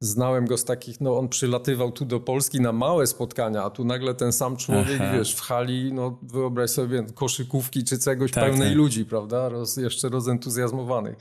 znałem 0.00 0.46
go 0.46 0.56
z 0.58 0.64
takich, 0.64 1.00
no 1.00 1.18
on 1.18 1.28
przylatywał 1.28 1.92
tu 1.92 2.04
do 2.04 2.20
Polski 2.20 2.60
na 2.60 2.72
małe 2.72 3.06
spotkania, 3.06 3.62
a 3.64 3.70
tu 3.70 3.84
nagle 3.84 4.14
ten 4.14 4.32
sam 4.32 4.56
człowiek, 4.56 5.00
Aha. 5.00 5.12
wiesz, 5.18 5.34
w 5.34 5.40
hali, 5.40 5.92
no 5.92 6.18
wyobraź 6.22 6.70
sobie 6.70 7.06
koszykówki 7.14 7.84
czy 7.84 7.98
czegoś 7.98 8.30
Tak, 8.30 8.44
pełnej 8.44 8.68
tak. 8.68 8.76
ludzi, 8.76 9.04
prawda? 9.04 9.48
Roz, 9.48 9.76
jeszcze 9.76 10.08
rozentuzjazmowanych. 10.08 11.16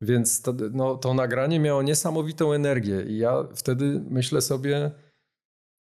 Więc 0.00 0.42
to, 0.42 0.54
no, 0.72 0.94
to 0.96 1.14
nagranie 1.14 1.60
miało 1.60 1.82
niesamowitą 1.82 2.52
energię 2.52 3.02
i 3.08 3.18
ja 3.18 3.44
wtedy 3.54 4.00
myślę 4.10 4.40
sobie, 4.40 4.90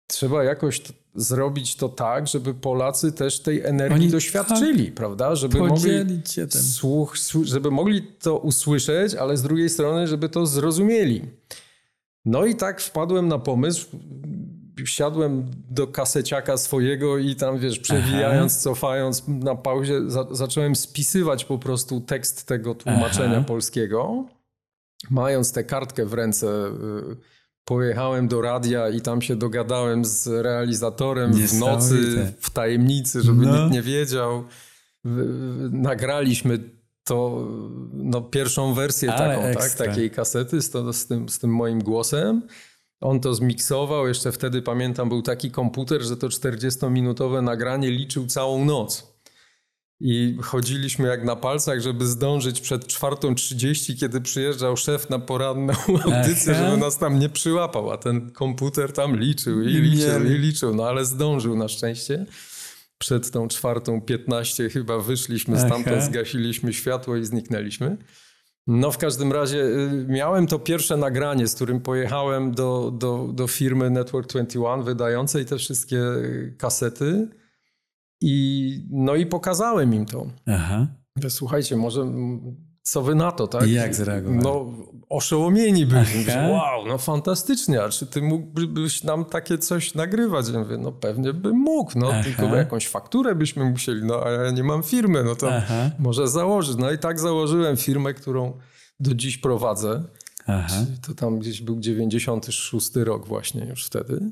trzeba 0.07 0.43
jakoś 0.43 0.79
t- 0.79 0.93
zrobić 1.15 1.75
to 1.75 1.89
tak, 1.89 2.27
żeby 2.27 2.53
Polacy 2.53 3.11
też 3.11 3.39
tej 3.39 3.61
energii 3.61 3.95
Oni 3.95 4.05
tak 4.05 4.11
doświadczyli, 4.11 4.91
prawda? 4.91 5.35
Żeby 5.35 5.57
mogli, 5.59 6.21
słuch, 6.63 7.17
słu- 7.17 7.45
żeby 7.45 7.71
mogli 7.71 8.01
to 8.03 8.37
usłyszeć, 8.37 9.15
ale 9.15 9.37
z 9.37 9.41
drugiej 9.41 9.69
strony, 9.69 10.07
żeby 10.07 10.29
to 10.29 10.45
zrozumieli. 10.45 11.21
No 12.25 12.45
i 12.45 12.55
tak 12.55 12.81
wpadłem 12.81 13.27
na 13.27 13.39
pomysł, 13.39 13.87
wsiadłem 14.83 15.51
do 15.69 15.87
kaseciaka 15.87 16.57
swojego 16.57 17.17
i 17.17 17.35
tam, 17.35 17.59
wiesz, 17.59 17.79
przewijając, 17.79 18.57
cofając 18.57 19.23
na 19.27 19.55
pauzie, 19.55 20.01
za, 20.07 20.27
zacząłem 20.31 20.75
spisywać 20.75 21.45
po 21.45 21.57
prostu 21.57 22.01
tekst 22.01 22.47
tego 22.47 22.75
tłumaczenia 22.75 23.37
Aha. 23.37 23.45
polskiego. 23.47 24.25
Mając 25.09 25.51
tę 25.51 25.63
kartkę 25.63 26.05
w 26.05 26.13
ręce, 26.13 26.47
y, 26.47 27.33
pojechałem 27.65 28.27
do 28.27 28.41
radia 28.41 28.89
i 28.89 29.01
tam 29.01 29.21
się 29.21 29.35
dogadałem 29.35 30.05
z 30.05 30.27
realizatorem 30.27 31.33
w 31.33 31.59
nocy, 31.59 32.33
w 32.39 32.49
tajemnicy, 32.49 33.21
żeby 33.21 33.45
No. 33.45 33.57
nikt 33.57 33.73
nie 33.73 33.81
wiedział. 33.81 34.43
Nagraliśmy 35.71 36.59
to, 37.03 37.47
no, 37.93 38.21
pierwszą 38.21 38.73
wersję 38.73 39.13
Ale 39.13 39.35
taką, 39.35 39.59
tak, 39.59 39.71
takiej 39.71 40.11
kasety 40.11 40.61
z, 40.61 40.69
to, 40.69 40.93
z, 40.93 41.07
tym, 41.07 41.29
z 41.29 41.39
tym 41.39 41.49
moim 41.55 41.79
głosem. 41.83 42.41
On 43.03 43.19
to 43.19 43.33
zmiksował. 43.33 44.07
Jeszcze 44.07 44.31
wtedy 44.31 44.61
pamiętam, 44.61 45.09
był 45.09 45.21
taki 45.21 45.51
komputer, 45.51 46.01
że 46.01 46.17
to 46.17 46.27
40-minutowe 46.27 47.43
nagranie 47.43 47.91
liczył 47.91 48.27
całą 48.27 48.65
noc. 48.65 49.13
I 49.99 50.37
chodziliśmy 50.41 51.07
jak 51.07 51.23
na 51.23 51.35
palcach, 51.35 51.81
żeby 51.81 52.05
zdążyć 52.07 52.61
przed 52.61 52.85
4.30, 52.85 53.99
kiedy 53.99 54.21
przyjeżdżał 54.21 54.77
szef 54.77 55.09
na 55.09 55.19
poranną 55.19 55.73
audycję, 56.05 56.53
Aha. 56.55 56.65
żeby 56.65 56.77
nas 56.77 56.97
tam 56.97 57.19
nie 57.19 57.29
przyłapał. 57.29 57.91
A 57.91 57.97
ten 57.97 58.31
komputer 58.31 58.93
tam 58.93 59.19
liczył 59.19 59.61
i 59.61 59.67
liczył 59.67 60.25
i 60.25 60.29
liczył. 60.29 60.75
No 60.75 60.87
ale 60.87 61.05
zdążył 61.05 61.55
na 61.55 61.67
szczęście. 61.67 62.25
Przed 62.97 63.31
tą 63.31 63.47
czwartą 63.47 64.01
15 64.01 64.69
chyba 64.69 64.99
wyszliśmy 64.99 65.57
Aha. 65.57 65.67
stamtąd, 65.67 66.03
zgasiliśmy 66.03 66.73
światło 66.73 67.15
i 67.15 67.25
zniknęliśmy. 67.25 67.97
No 68.67 68.91
w 68.91 68.97
każdym 68.97 69.31
razie 69.31 69.63
y, 69.63 70.05
miałem 70.07 70.47
to 70.47 70.59
pierwsze 70.59 70.97
nagranie, 70.97 71.47
z 71.47 71.55
którym 71.55 71.81
pojechałem 71.81 72.51
do, 72.51 72.91
do, 72.91 73.29
do 73.33 73.47
firmy 73.47 73.89
Network 73.89 74.29
21 74.29 74.83
wydającej 74.83 75.45
te 75.45 75.57
wszystkie 75.57 75.97
y, 75.97 76.55
kasety 76.57 77.27
i 78.21 78.87
no 78.91 79.15
i 79.15 79.25
pokazałem 79.25 79.93
im 79.93 80.05
to. 80.05 80.27
Aha. 80.45 80.87
Że 81.15 81.29
Słuchajcie, 81.29 81.75
może 81.75 82.13
co 82.83 83.01
wy 83.01 83.15
na 83.15 83.31
to, 83.31 83.47
tak? 83.47 83.67
I 83.67 83.71
jak 83.71 83.95
zareagowali? 83.95 84.43
No 84.43 84.65
oszołomieni 85.09 85.85
byli. 85.85 86.01
Aha. 86.01 86.31
Że, 86.31 86.49
wow, 86.51 86.87
no 86.87 86.97
fantastycznie, 86.97 87.83
a 87.83 87.89
czy 87.89 88.05
ty 88.07 88.21
mógłbyś 88.21 89.03
nam 89.03 89.25
takie 89.25 89.57
coś 89.57 89.93
nagrywać? 89.93 90.49
Ja 90.49 90.59
mówię, 90.59 90.77
no 90.77 90.91
pewnie 90.91 91.33
bym 91.33 91.57
mógł, 91.57 91.99
no 91.99 92.09
Aha. 92.09 92.23
tylko 92.23 92.55
jakąś 92.55 92.87
fakturę 92.87 93.35
byśmy 93.35 93.65
musieli, 93.69 94.05
no 94.05 94.23
a 94.25 94.29
ja 94.31 94.51
nie 94.51 94.63
mam 94.63 94.83
firmy, 94.83 95.23
no 95.23 95.35
to 95.35 95.55
Aha. 95.55 95.91
może 95.99 96.27
założyć. 96.27 96.77
No 96.77 96.91
i 96.91 96.97
tak 96.97 97.19
założyłem 97.19 97.77
firmę, 97.77 98.13
którą 98.13 98.57
do 98.99 99.13
dziś 99.15 99.37
prowadzę. 99.37 100.03
To 101.07 101.13
tam 101.13 101.39
gdzieś 101.39 101.61
był 101.61 101.79
96 101.79 102.95
rok 102.95 103.27
właśnie 103.27 103.65
już 103.65 103.85
wtedy. 103.85 104.31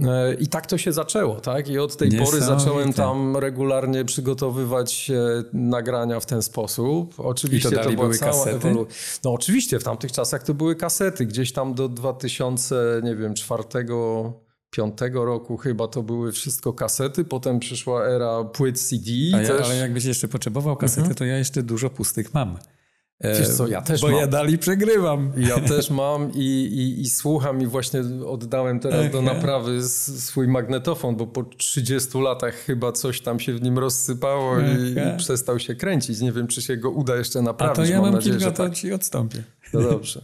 E, 0.00 0.34
I 0.34 0.46
tak 0.46 0.66
to 0.66 0.78
się 0.78 0.92
zaczęło, 0.92 1.40
tak? 1.40 1.68
I 1.68 1.78
od 1.78 1.96
tej 1.96 2.10
pory 2.12 2.40
zacząłem 2.40 2.92
tam 2.92 3.36
regularnie 3.36 4.04
przygotowywać 4.04 5.10
nagrania 5.52 6.20
w 6.20 6.26
ten 6.26 6.42
sposób. 6.42 7.14
Oczywiście 7.18 7.68
I 7.68 7.72
to 7.72 7.76
dalej 7.76 7.96
była 7.96 8.06
były 8.08 8.18
kasety? 8.18 8.68
ewolu- 8.68 8.86
No 9.24 9.32
oczywiście, 9.32 9.78
w 9.78 9.84
tamtych 9.84 10.12
czasach 10.12 10.42
to 10.42 10.54
były 10.54 10.76
kasety. 10.76 11.26
Gdzieś 11.26 11.52
tam 11.52 11.74
do 11.74 11.88
2000, 11.88 13.00
nie 13.04 13.16
wiem, 13.16 13.34
czwartego, 13.34 14.32
piątego 14.70 15.24
roku 15.24 15.56
chyba 15.56 15.88
to 15.88 16.02
były 16.02 16.32
wszystko 16.32 16.72
kasety. 16.72 17.24
Potem 17.24 17.60
przyszła 17.60 18.06
era 18.06 18.44
płyt 18.44 18.80
CD 18.80 19.10
ja, 19.10 19.38
ale 19.64 19.76
jakbyś 19.76 20.04
jeszcze 20.04 20.28
potrzebował 20.28 20.76
kasety, 20.76 21.14
to 21.14 21.24
ja 21.24 21.38
jeszcze 21.38 21.62
dużo 21.62 21.90
pustych 21.90 22.34
mam. 22.34 22.56
E, 23.22 23.38
Wiesz 23.38 23.48
co, 23.48 23.68
ja 23.68 23.82
też 23.82 24.00
Bo 24.00 24.08
mam. 24.08 24.16
ja 24.20 24.26
dalej 24.26 24.58
przegrywam. 24.58 25.32
Ja 25.36 25.60
też 25.60 25.90
mam 25.90 26.32
i, 26.34 26.38
i, 26.38 27.00
i 27.00 27.10
słucham 27.10 27.60
i 27.62 27.66
właśnie 27.66 28.00
oddałem 28.26 28.80
teraz 28.80 29.10
do 29.12 29.22
naprawy 29.22 29.88
swój 29.88 30.48
magnetofon, 30.48 31.16
bo 31.16 31.26
po 31.26 31.42
30 31.42 32.18
latach 32.20 32.54
chyba 32.54 32.92
coś 32.92 33.20
tam 33.20 33.40
się 33.40 33.52
w 33.54 33.62
nim 33.62 33.78
rozsypało 33.78 34.60
i, 34.60 34.62
i 34.90 35.18
przestał 35.18 35.58
się 35.58 35.74
kręcić. 35.74 36.20
Nie 36.20 36.32
wiem, 36.32 36.46
czy 36.46 36.62
się 36.62 36.76
go 36.76 36.90
uda 36.90 37.16
jeszcze 37.16 37.38
A 37.38 37.42
naprawić. 37.42 37.76
to 37.76 37.84
ja 37.84 38.02
mam 38.02 38.12
nadzieję, 38.12 38.36
kilka, 38.36 38.52
to 38.52 38.64
tak. 38.64 38.74
ci 38.74 38.92
odstąpię. 38.92 39.42
No 39.72 39.82
dobrze. 39.82 40.22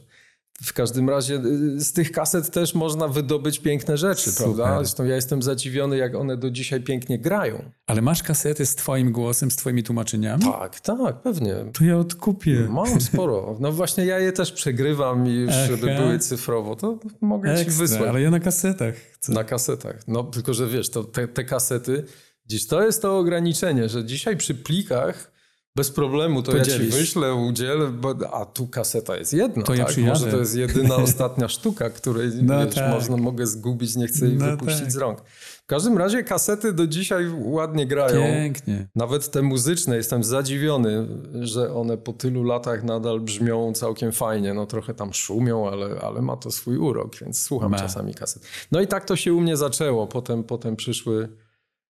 W 0.62 0.72
każdym 0.72 1.10
razie 1.10 1.34
y, 1.76 1.80
z 1.80 1.92
tych 1.92 2.12
kaset 2.12 2.50
też 2.50 2.74
można 2.74 3.08
wydobyć 3.08 3.58
piękne 3.58 3.96
rzeczy, 3.96 4.32
Super. 4.32 4.44
prawda? 4.56 4.78
Zresztą 4.78 5.04
ja 5.04 5.14
jestem 5.14 5.42
zadziwiony, 5.42 5.96
jak 5.96 6.14
one 6.14 6.36
do 6.36 6.50
dzisiaj 6.50 6.80
pięknie 6.80 7.18
grają. 7.18 7.70
Ale 7.86 8.02
masz 8.02 8.22
kasety 8.22 8.66
z 8.66 8.74
twoim 8.74 9.12
głosem, 9.12 9.50
z 9.50 9.56
twoimi 9.56 9.82
tłumaczeniami? 9.82 10.42
Tak, 10.42 10.80
tak, 10.80 11.20
pewnie. 11.22 11.54
To 11.78 11.84
ja 11.84 11.98
odkupię. 11.98 12.66
Mam 12.70 13.00
sporo. 13.00 13.56
No 13.60 13.72
właśnie 13.72 14.04
ja 14.04 14.18
je 14.18 14.32
też 14.32 14.52
przegrywam 14.52 15.26
i 15.26 15.32
już, 15.34 15.52
żeby 15.54 15.86
były 15.86 16.18
cyfrowo, 16.18 16.76
to 16.76 16.98
mogę 17.20 17.54
ci 17.56 17.62
Ekstra, 17.62 17.78
wysłać. 17.86 18.08
ale 18.08 18.22
ja 18.22 18.30
na 18.30 18.40
kasetach 18.40 18.94
chcę. 18.94 19.32
Na 19.32 19.44
kasetach. 19.44 19.96
No 20.08 20.24
tylko, 20.24 20.54
że 20.54 20.66
wiesz, 20.66 20.90
to 20.90 21.04
te, 21.04 21.28
te 21.28 21.44
kasety, 21.44 22.04
gdzieś 22.46 22.66
to 22.66 22.82
jest 22.82 23.02
to 23.02 23.18
ograniczenie, 23.18 23.88
że 23.88 24.04
dzisiaj 24.04 24.36
przy 24.36 24.54
plikach 24.54 25.37
Bez 25.78 25.90
problemu, 25.90 26.42
to 26.42 26.52
Podzielisz. 26.52 26.72
ja 26.72 26.78
ci 26.92 26.98
wyślę, 27.00 27.34
udzielę, 27.34 27.86
bo, 27.88 28.14
a 28.32 28.46
tu 28.46 28.66
kaseta 28.66 29.16
jest 29.16 29.32
jedna, 29.32 29.62
To 29.62 29.74
ja 29.74 29.84
tak? 29.84 29.92
przyjadę. 29.92 30.12
Może 30.20 30.30
to 30.30 30.36
jest 30.38 30.56
jedyna, 30.56 30.96
ostatnia 31.08 31.48
sztuka, 31.48 31.90
której 31.90 32.30
No 32.42 32.66
wiesz, 32.66 32.74
tak. 32.74 32.90
można, 32.90 33.16
mogę 33.16 33.46
zgubić, 33.46 33.96
nie 33.96 34.06
chcę 34.06 34.26
jej 34.26 34.36
No 34.36 34.46
wypuścić 34.46 34.80
tak. 34.80 34.92
z 34.92 34.96
rąk. 34.96 35.20
W 35.62 35.66
każdym 35.66 35.98
razie 35.98 36.24
kasety 36.24 36.72
do 36.72 36.86
dzisiaj 36.86 37.24
ładnie 37.34 37.86
grają. 37.86 38.20
Pięknie. 38.22 38.88
Nawet 38.94 39.30
te 39.30 39.42
muzyczne, 39.42 39.96
jestem 39.96 40.24
zadziwiony, 40.24 41.06
że 41.40 41.74
one 41.74 41.96
po 41.98 42.12
tylu 42.12 42.42
latach 42.42 42.84
nadal 42.84 43.20
brzmią 43.20 43.72
całkiem 43.72 44.12
fajnie. 44.12 44.54
No 44.54 44.66
trochę 44.66 44.94
tam 44.94 45.12
szumią, 45.12 45.68
ale, 45.70 46.00
ale 46.00 46.22
ma 46.22 46.36
to 46.36 46.50
swój 46.50 46.76
urok, 46.76 47.16
więc 47.20 47.40
słucham 47.42 47.70
Ma. 47.70 47.78
czasami 47.78 48.14
kaset. 48.14 48.42
No 48.72 48.80
i 48.80 48.86
tak 48.86 49.04
to 49.04 49.16
się 49.16 49.34
u 49.34 49.40
mnie 49.40 49.56
zaczęło. 49.56 50.06
Potem, 50.06 50.44
potem 50.44 50.76
przyszły 50.76 51.28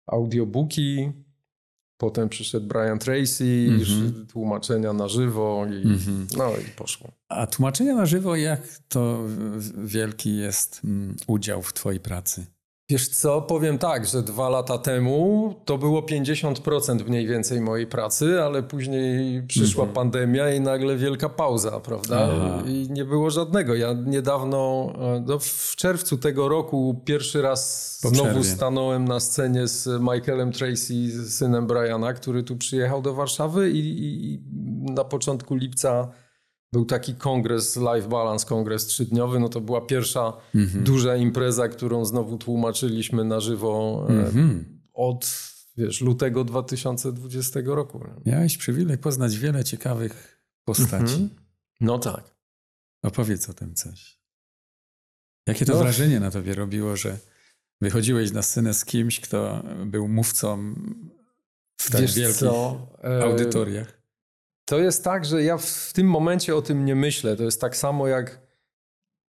audiobooki, 0.06 1.12
potem 1.98 2.28
przyszedł 2.28 2.66
Brian 2.66 2.98
Tracy, 2.98 3.46
już 3.46 3.88
tłumaczenia 4.32 4.92
na 4.92 5.08
żywo 5.08 5.66
i, 5.70 5.98
no 6.36 6.50
i 6.50 6.70
poszło. 6.76 7.12
A 7.28 7.46
tłumaczenia 7.46 7.94
na 7.94 8.06
żywo, 8.06 8.36
jak 8.36 8.60
to 8.88 9.24
wielki 9.84 10.36
jest 10.36 10.80
mm, 10.84 11.16
udział 11.26 11.62
w 11.62 11.72
twojej 11.72 12.00
pracy? 12.00 12.46
Wiesz 12.90 13.08
co, 13.08 13.42
powiem 13.42 13.78
tak, 13.78 14.06
że 14.06 14.22
dwa 14.22 14.48
lata 14.48 14.78
temu 14.78 15.54
to 15.64 15.78
było 15.78 16.00
50% 16.02 17.08
mniej 17.08 17.26
więcej 17.26 17.60
mojej 17.60 17.86
pracy, 17.86 18.42
ale 18.42 18.62
później 18.62 19.42
przyszła 19.42 19.86
pandemia 19.86 20.54
i 20.54 20.60
nagle 20.60 20.96
wielka 20.96 21.28
pauza, 21.28 21.80
prawda? 21.80 22.22
Mhm. 22.22 22.52
Aha. 22.52 22.62
I 22.66 22.88
nie 22.90 23.04
było 23.04 23.30
żadnego. 23.30 23.74
Ja 23.74 23.92
niedawno, 24.06 24.92
no 25.26 25.38
w 25.38 25.76
czerwcu 25.76 26.18
tego 26.18 26.48
roku 26.48 27.02
pierwszy 27.04 27.42
raz 27.42 27.98
Po 28.02 28.08
znowu 28.08 28.24
przerwie. 28.30 28.44
stanąłem 28.44 29.04
na 29.04 29.20
scenie 29.20 29.68
z 29.68 30.00
Michaelem 30.00 30.52
Tracy, 30.52 31.30
synem 31.30 31.66
Briana, 31.66 32.12
który 32.12 32.42
tu 32.42 32.56
przyjechał 32.56 33.02
do 33.02 33.14
Warszawy 33.14 33.70
i, 33.70 33.78
i 34.32 34.40
na 34.92 35.04
początku 35.04 35.54
lipca 35.54 36.08
był 36.72 36.84
taki 36.84 37.14
kongres, 37.14 37.76
Life 37.76 38.08
Balance 38.08 38.46
Kongres 38.46 38.86
trzydniowy, 38.86 39.40
no 39.40 39.48
to 39.48 39.60
była 39.60 39.80
pierwsza 39.80 40.32
duża 40.74 41.16
impreza, 41.16 41.68
którą 41.68 42.04
znowu 42.04 42.38
tłumaczyliśmy 42.38 43.24
na 43.24 43.40
żywo 43.40 44.06
e, 44.08 44.12
Mhm. 44.12 44.80
od 44.92 45.48
wiesz, 45.76 46.00
lutego 46.00 46.44
2020 46.44 47.60
roku. 47.64 48.04
Miałeś 48.26 48.56
przywilej 48.58 48.98
poznać 48.98 49.36
wiele 49.38 49.64
ciekawych 49.64 50.42
postaci. 50.64 51.02
Mhm. 51.02 51.30
No 51.80 51.98
tak. 51.98 52.34
Opowiedz 53.02 53.48
o 53.48 53.54
tym 53.54 53.74
coś. 53.74 54.18
Jakie 55.46 55.64
to 55.66 55.72
No. 55.72 55.78
wrażenie 55.78 56.20
na 56.20 56.30
tobie 56.30 56.54
robiło, 56.54 56.96
że 56.96 57.18
wychodziłeś 57.80 58.32
na 58.32 58.42
scenę 58.42 58.74
z 58.74 58.84
kimś, 58.84 59.20
kto 59.20 59.62
był 59.86 60.08
mówcą 60.08 60.74
w 61.80 61.90
tak 61.90 62.00
Wiesz 62.00 62.14
wielkich 62.14 62.38
co, 62.38 62.86
e, 63.04 63.22
audytoriach? 63.24 63.97
To 64.68 64.78
jest 64.78 65.04
tak, 65.04 65.24
że 65.24 65.42
ja 65.42 65.56
w, 65.58 65.92
tym 65.92 66.06
momencie 66.06 66.56
o 66.56 66.62
tym 66.62 66.84
nie 66.84 66.94
myślę. 66.94 67.36
To 67.36 67.42
jest 67.42 67.60
tak 67.60 67.76
samo 67.76 68.06
jak 68.06 68.40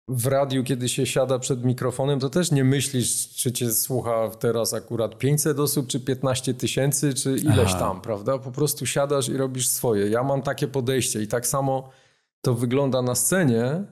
w 0.08 0.26
radiu, 0.26 0.64
kiedy 0.64 0.88
się 0.88 1.06
siada 1.06 1.38
przed 1.38 1.64
mikrofonem, 1.64 2.20
to 2.20 2.30
też 2.30 2.52
nie 2.52 2.64
myślisz, 2.64 3.28
czy 3.34 3.52
cię 3.52 3.72
słucha 3.72 4.30
teraz 4.38 4.74
akurat 4.74 5.18
500 5.18 5.58
osób, 5.58 5.86
czy 5.86 6.00
15 6.00 6.54
tysięcy, 6.54 7.14
czy 7.14 7.30
ileś 7.36 7.70
Aha. 7.70 7.78
tam, 7.78 8.00
prawda? 8.00 8.38
Po 8.38 8.52
prostu 8.52 8.86
siadasz 8.86 9.28
i 9.28 9.36
robisz 9.36 9.68
swoje. 9.68 10.08
Ja 10.08 10.22
mam 10.22 10.42
takie 10.42 10.68
podejście 10.68 11.22
i 11.22 11.28
tak 11.28 11.46
samo 11.46 11.90
to 12.40 12.54
wygląda 12.54 13.02
na 13.02 13.14
scenie. 13.14 13.84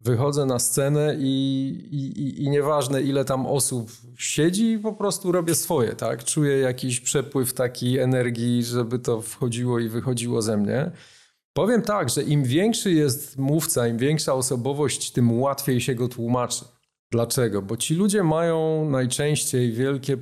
Wychodzę 0.00 0.46
na 0.46 0.58
scenę 0.58 1.16
i, 1.18 1.68
i, 1.90 2.44
i, 2.44 2.50
nieważne 2.50 3.02
ile 3.02 3.24
tam 3.24 3.46
osób 3.46 3.90
siedzi, 4.18 4.78
po 4.78 4.92
prostu 4.92 5.32
robię 5.32 5.54
swoje, 5.54 5.92
tak? 5.92 6.24
Czuję 6.24 6.58
jakiś 6.58 7.00
przepływ 7.00 7.54
takiej 7.54 7.98
energii, 7.98 8.64
żeby 8.64 8.98
to 8.98 9.20
wchodziło 9.22 9.78
i 9.78 9.88
wychodziło 9.88 10.42
ze 10.42 10.56
mnie. 10.56 10.90
Powiem 11.52 11.82
tak, 11.82 12.10
że 12.10 12.22
im 12.22 12.44
większy 12.44 12.92
jest 12.92 13.38
mówca, 13.38 13.88
im 13.88 13.98
większa 13.98 14.34
osobowość, 14.34 15.12
tym 15.12 15.40
łatwiej 15.40 15.80
się 15.80 15.94
go 15.94 16.08
tłumaczy. 16.08 16.64
Dlaczego? 17.10 17.62
Bo 17.62 17.76
ci 17.76 17.94
ludzie 17.94 18.22
mają 18.22 18.90
najczęściej 18.90 19.72
wielkie 19.72 20.16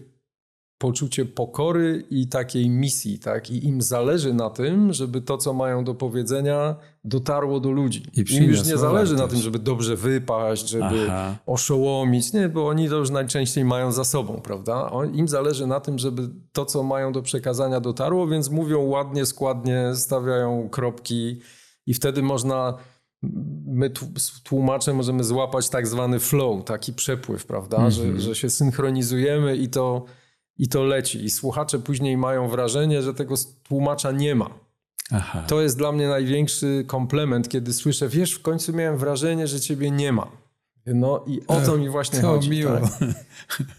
poczucie 0.78 1.24
pokory 1.24 2.04
i 2.10 2.28
takiej 2.28 2.70
misji, 2.70 3.18
tak? 3.18 3.50
I 3.50 3.66
im 3.66 3.82
zależy 3.82 4.34
na 4.34 4.50
tym, 4.50 4.92
żeby 4.92 5.20
to, 5.20 5.38
co 5.38 5.52
mają 5.52 5.84
do 5.84 5.94
powiedzenia, 5.94 6.76
dotarło 7.04 7.60
do 7.60 7.70
ludzi. 7.70 8.02
I 8.16 8.36
Im 8.36 8.44
już 8.44 8.66
nie 8.66 8.76
zależy 8.76 9.14
na 9.14 9.28
tym, 9.28 9.38
żeby 9.38 9.58
dobrze 9.58 9.96
wypaść, 9.96 10.68
żeby 10.68 11.06
Aha. 11.08 11.36
oszołomić, 11.46 12.32
nie, 12.32 12.48
bo 12.48 12.68
oni 12.68 12.88
to 12.88 12.96
już 12.96 13.10
najczęściej 13.10 13.64
mają 13.64 13.92
za 13.92 14.04
sobą, 14.04 14.40
prawda? 14.40 14.90
Im 15.14 15.28
zależy 15.28 15.66
na 15.66 15.80
tym, 15.80 15.98
żeby 15.98 16.28
to, 16.52 16.64
co 16.64 16.82
mają 16.82 17.12
do 17.12 17.22
przekazania, 17.22 17.80
dotarło, 17.80 18.26
więc 18.26 18.50
mówią 18.50 18.80
ładnie, 18.82 19.26
składnie, 19.26 19.90
stawiają 19.94 20.68
kropki 20.68 21.40
i 21.86 21.94
wtedy 21.94 22.22
można, 22.22 22.74
my 23.66 23.90
tł- 23.90 24.18
z 24.18 24.42
tłumaczem 24.42 24.96
możemy 24.96 25.24
złapać 25.24 25.68
tak 25.68 25.86
zwany 25.86 26.18
flow, 26.18 26.64
taki 26.64 26.92
przepływ, 26.92 27.46
prawda? 27.46 27.90
Że, 27.90 28.20
że 28.20 28.34
się 28.34 28.50
synchronizujemy 28.50 29.56
i 29.56 29.68
to, 29.68 30.04
i 30.58 30.68
to 30.68 30.84
leci. 30.84 31.24
I 31.24 31.30
słuchacze 31.30 31.78
później 31.78 32.16
mają 32.16 32.48
wrażenie, 32.48 33.02
że 33.02 33.14
tego 33.14 33.34
tłumacza 33.62 34.12
nie 34.12 34.34
ma. 34.34 34.50
Aha. 35.10 35.44
To 35.48 35.60
jest 35.60 35.78
dla 35.78 35.92
mnie 35.92 36.08
największy 36.08 36.84
komplement, 36.86 37.48
kiedy 37.48 37.72
słyszę, 37.72 38.08
wiesz, 38.08 38.32
w 38.32 38.42
końcu 38.42 38.72
miałem 38.72 38.98
wrażenie, 38.98 39.46
że 39.46 39.60
ciebie 39.60 39.90
nie 39.90 40.12
ma. 40.12 40.30
No 40.86 41.24
i 41.26 41.40
o 41.46 41.60
to 41.60 41.76
mi 41.76 41.88
właśnie 41.88 42.20
to 42.22 42.26
chodzi. 42.26 42.50
miło. 42.50 42.72
Tak? 42.80 42.98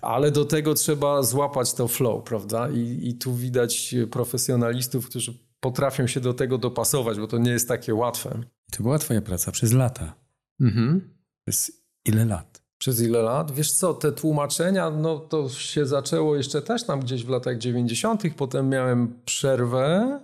Ale 0.01 0.31
do 0.31 0.45
tego 0.45 0.73
trzeba 0.73 1.23
złapać 1.23 1.73
to 1.73 1.87
flow, 1.87 2.23
prawda? 2.23 2.69
I, 2.69 2.99
I 3.09 3.13
tu 3.13 3.35
widać 3.35 3.95
profesjonalistów, 4.11 5.09
którzy 5.09 5.33
potrafią 5.59 6.07
się 6.07 6.19
do 6.19 6.33
tego 6.33 6.57
dopasować, 6.57 7.19
bo 7.19 7.27
to 7.27 7.37
nie 7.37 7.51
jest 7.51 7.67
takie 7.67 7.95
łatwe. 7.95 8.41
To 8.71 8.83
była 8.83 8.99
twoja 8.99 9.21
praca 9.21 9.51
przez 9.51 9.73
lata. 9.73 10.13
Mhm. 10.61 11.13
Przez 11.45 11.71
ile 12.05 12.25
lat? 12.25 12.48
Przez 12.79 13.01
ile 13.01 13.21
lat? 13.21 13.51
Wiesz 13.51 13.71
co, 13.71 13.93
te 13.93 14.11
tłumaczenia, 14.11 14.89
no 14.89 15.19
to 15.19 15.49
się 15.49 15.85
zaczęło 15.85 16.35
jeszcze 16.35 16.61
też 16.61 16.83
tam 16.83 16.99
gdzieś 16.99 17.23
w 17.25 17.29
latach 17.29 17.57
90., 17.57 18.23
potem 18.37 18.69
miałem 18.69 19.13
przerwę 19.25 20.19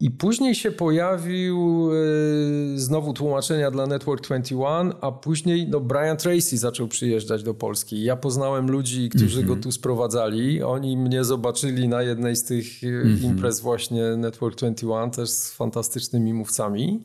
i 0.00 0.10
później 0.10 0.54
się 0.54 0.70
pojawił 0.70 1.88
e, 1.92 2.78
znowu 2.78 3.12
tłumaczenia 3.12 3.70
dla 3.70 3.86
Network 3.86 4.24
21, 4.24 4.92
a 5.00 5.12
później 5.12 5.68
no, 5.68 5.80
Brian 5.80 6.16
Tracy 6.16 6.58
zaczął 6.58 6.88
przyjeżdżać 6.88 7.42
do 7.42 7.54
Polski. 7.54 8.02
Ja 8.02 8.16
poznałem 8.16 8.70
ludzi, 8.70 9.08
którzy 9.08 9.42
go 9.42 9.56
tu 9.56 9.72
sprowadzali. 9.72 10.62
Oni 10.62 10.96
mnie 10.96 11.24
zobaczyli 11.24 11.88
na 11.88 12.02
jednej 12.02 12.36
z 12.36 12.44
tych 12.44 12.66
e, 12.84 13.26
imprez 13.26 13.60
właśnie 13.60 14.16
Network 14.16 14.56
21, 14.56 15.10
też 15.10 15.30
z 15.30 15.50
fantastycznymi 15.50 16.34
mówcami. 16.34 17.02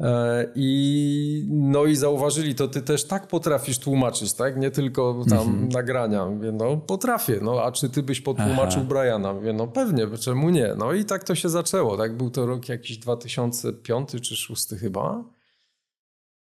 E, 0.00 0.46
I, 0.54 1.46
no 1.50 1.84
i 1.84 1.96
zauważyli, 1.96 2.54
to 2.54 2.68
ty 2.68 2.82
też 2.82 3.04
tak 3.04 3.26
potrafisz 3.26 3.78
tłumaczyć, 3.78 4.32
tak? 4.32 4.56
Nie 4.56 4.70
tylko 4.70 5.24
tam 5.28 5.68
nagrania. 5.68 6.26
Mówię, 6.26 6.52
no 6.52 6.76
potrafię, 6.76 7.38
no 7.42 7.62
a 7.62 7.72
czy 7.72 7.88
ty 7.88 8.02
byś 8.02 8.20
potłumaczył 8.20 8.80
Aha. 8.80 8.88
Briana? 8.88 9.32
Mówię, 9.34 9.52
no 9.52 9.66
pewnie, 9.68 10.06
czemu 10.20 10.50
nie? 10.50 10.74
No 10.78 10.92
i 10.92 11.04
tak 11.04 11.24
to 11.24 11.34
się 11.34 11.48
zaczęło, 11.48 11.96
tak? 11.96 12.16
Był 12.16 12.30
to 12.30 12.46
rok 12.46 12.68
jakiś 12.68 12.98
2005 12.98 14.10
czy 14.10 14.18
2006 14.18 14.68
chyba. 14.80 15.24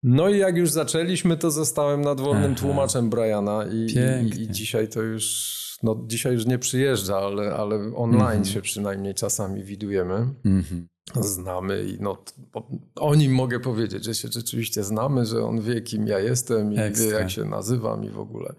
No 0.02 0.28
i 0.28 0.38
jak 0.38 0.56
już 0.56 0.70
zaczęliśmy, 0.70 1.36
to 1.36 1.50
zostałem 1.50 2.00
nadwornym 2.00 2.52
Aha. 2.52 2.60
tłumaczem 2.60 3.10
Briana 3.10 3.64
i, 3.72 3.86
i, 4.24 4.42
i 4.42 4.50
dzisiaj 4.50 4.88
to 4.88 5.02
już, 5.02 5.63
no 5.84 6.04
dzisiaj 6.06 6.32
już 6.34 6.46
nie 6.46 6.58
przyjeżdża, 6.58 7.16
ale, 7.16 7.54
ale 7.54 7.94
online 7.96 8.44
się 8.44 8.62
przynajmniej 8.62 9.14
czasami 9.14 9.64
widujemy 9.64 10.14
Mhm. 10.44 10.88
znamy 11.20 11.84
i 11.84 12.00
no, 12.00 12.24
o, 12.54 12.68
o 12.96 13.14
nim 13.14 13.34
mogę 13.34 13.60
powiedzieć, 13.60 14.04
że 14.04 14.14
się 14.14 14.28
rzeczywiście 14.28 14.84
znamy, 14.84 15.26
że 15.26 15.44
on 15.44 15.60
wie, 15.60 15.80
kim 15.80 16.06
ja 16.06 16.18
jestem 16.18 16.72
i 16.72 16.76
wie, 16.76 16.84
Ekstra. 16.84 17.18
jak 17.18 17.30
się 17.30 17.44
nazywam 17.44 18.04
i 18.04 18.10
w 18.10 18.18
ogóle. 18.18 18.54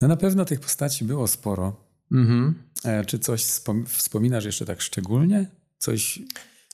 No 0.00 0.08
na 0.08 0.16
pewno 0.16 0.44
tych 0.44 0.60
postaci 0.60 1.04
było 1.04 1.26
sporo. 1.26 1.76
Mhm. 2.12 2.54
E, 2.84 3.04
Czy 3.04 3.18
coś 3.18 3.44
wspom- 3.44 3.86
wspominasz 3.86 4.44
jeszcze 4.44 4.64
tak 4.66 4.80
szczególnie? 4.80 5.50
Coś 5.78 6.22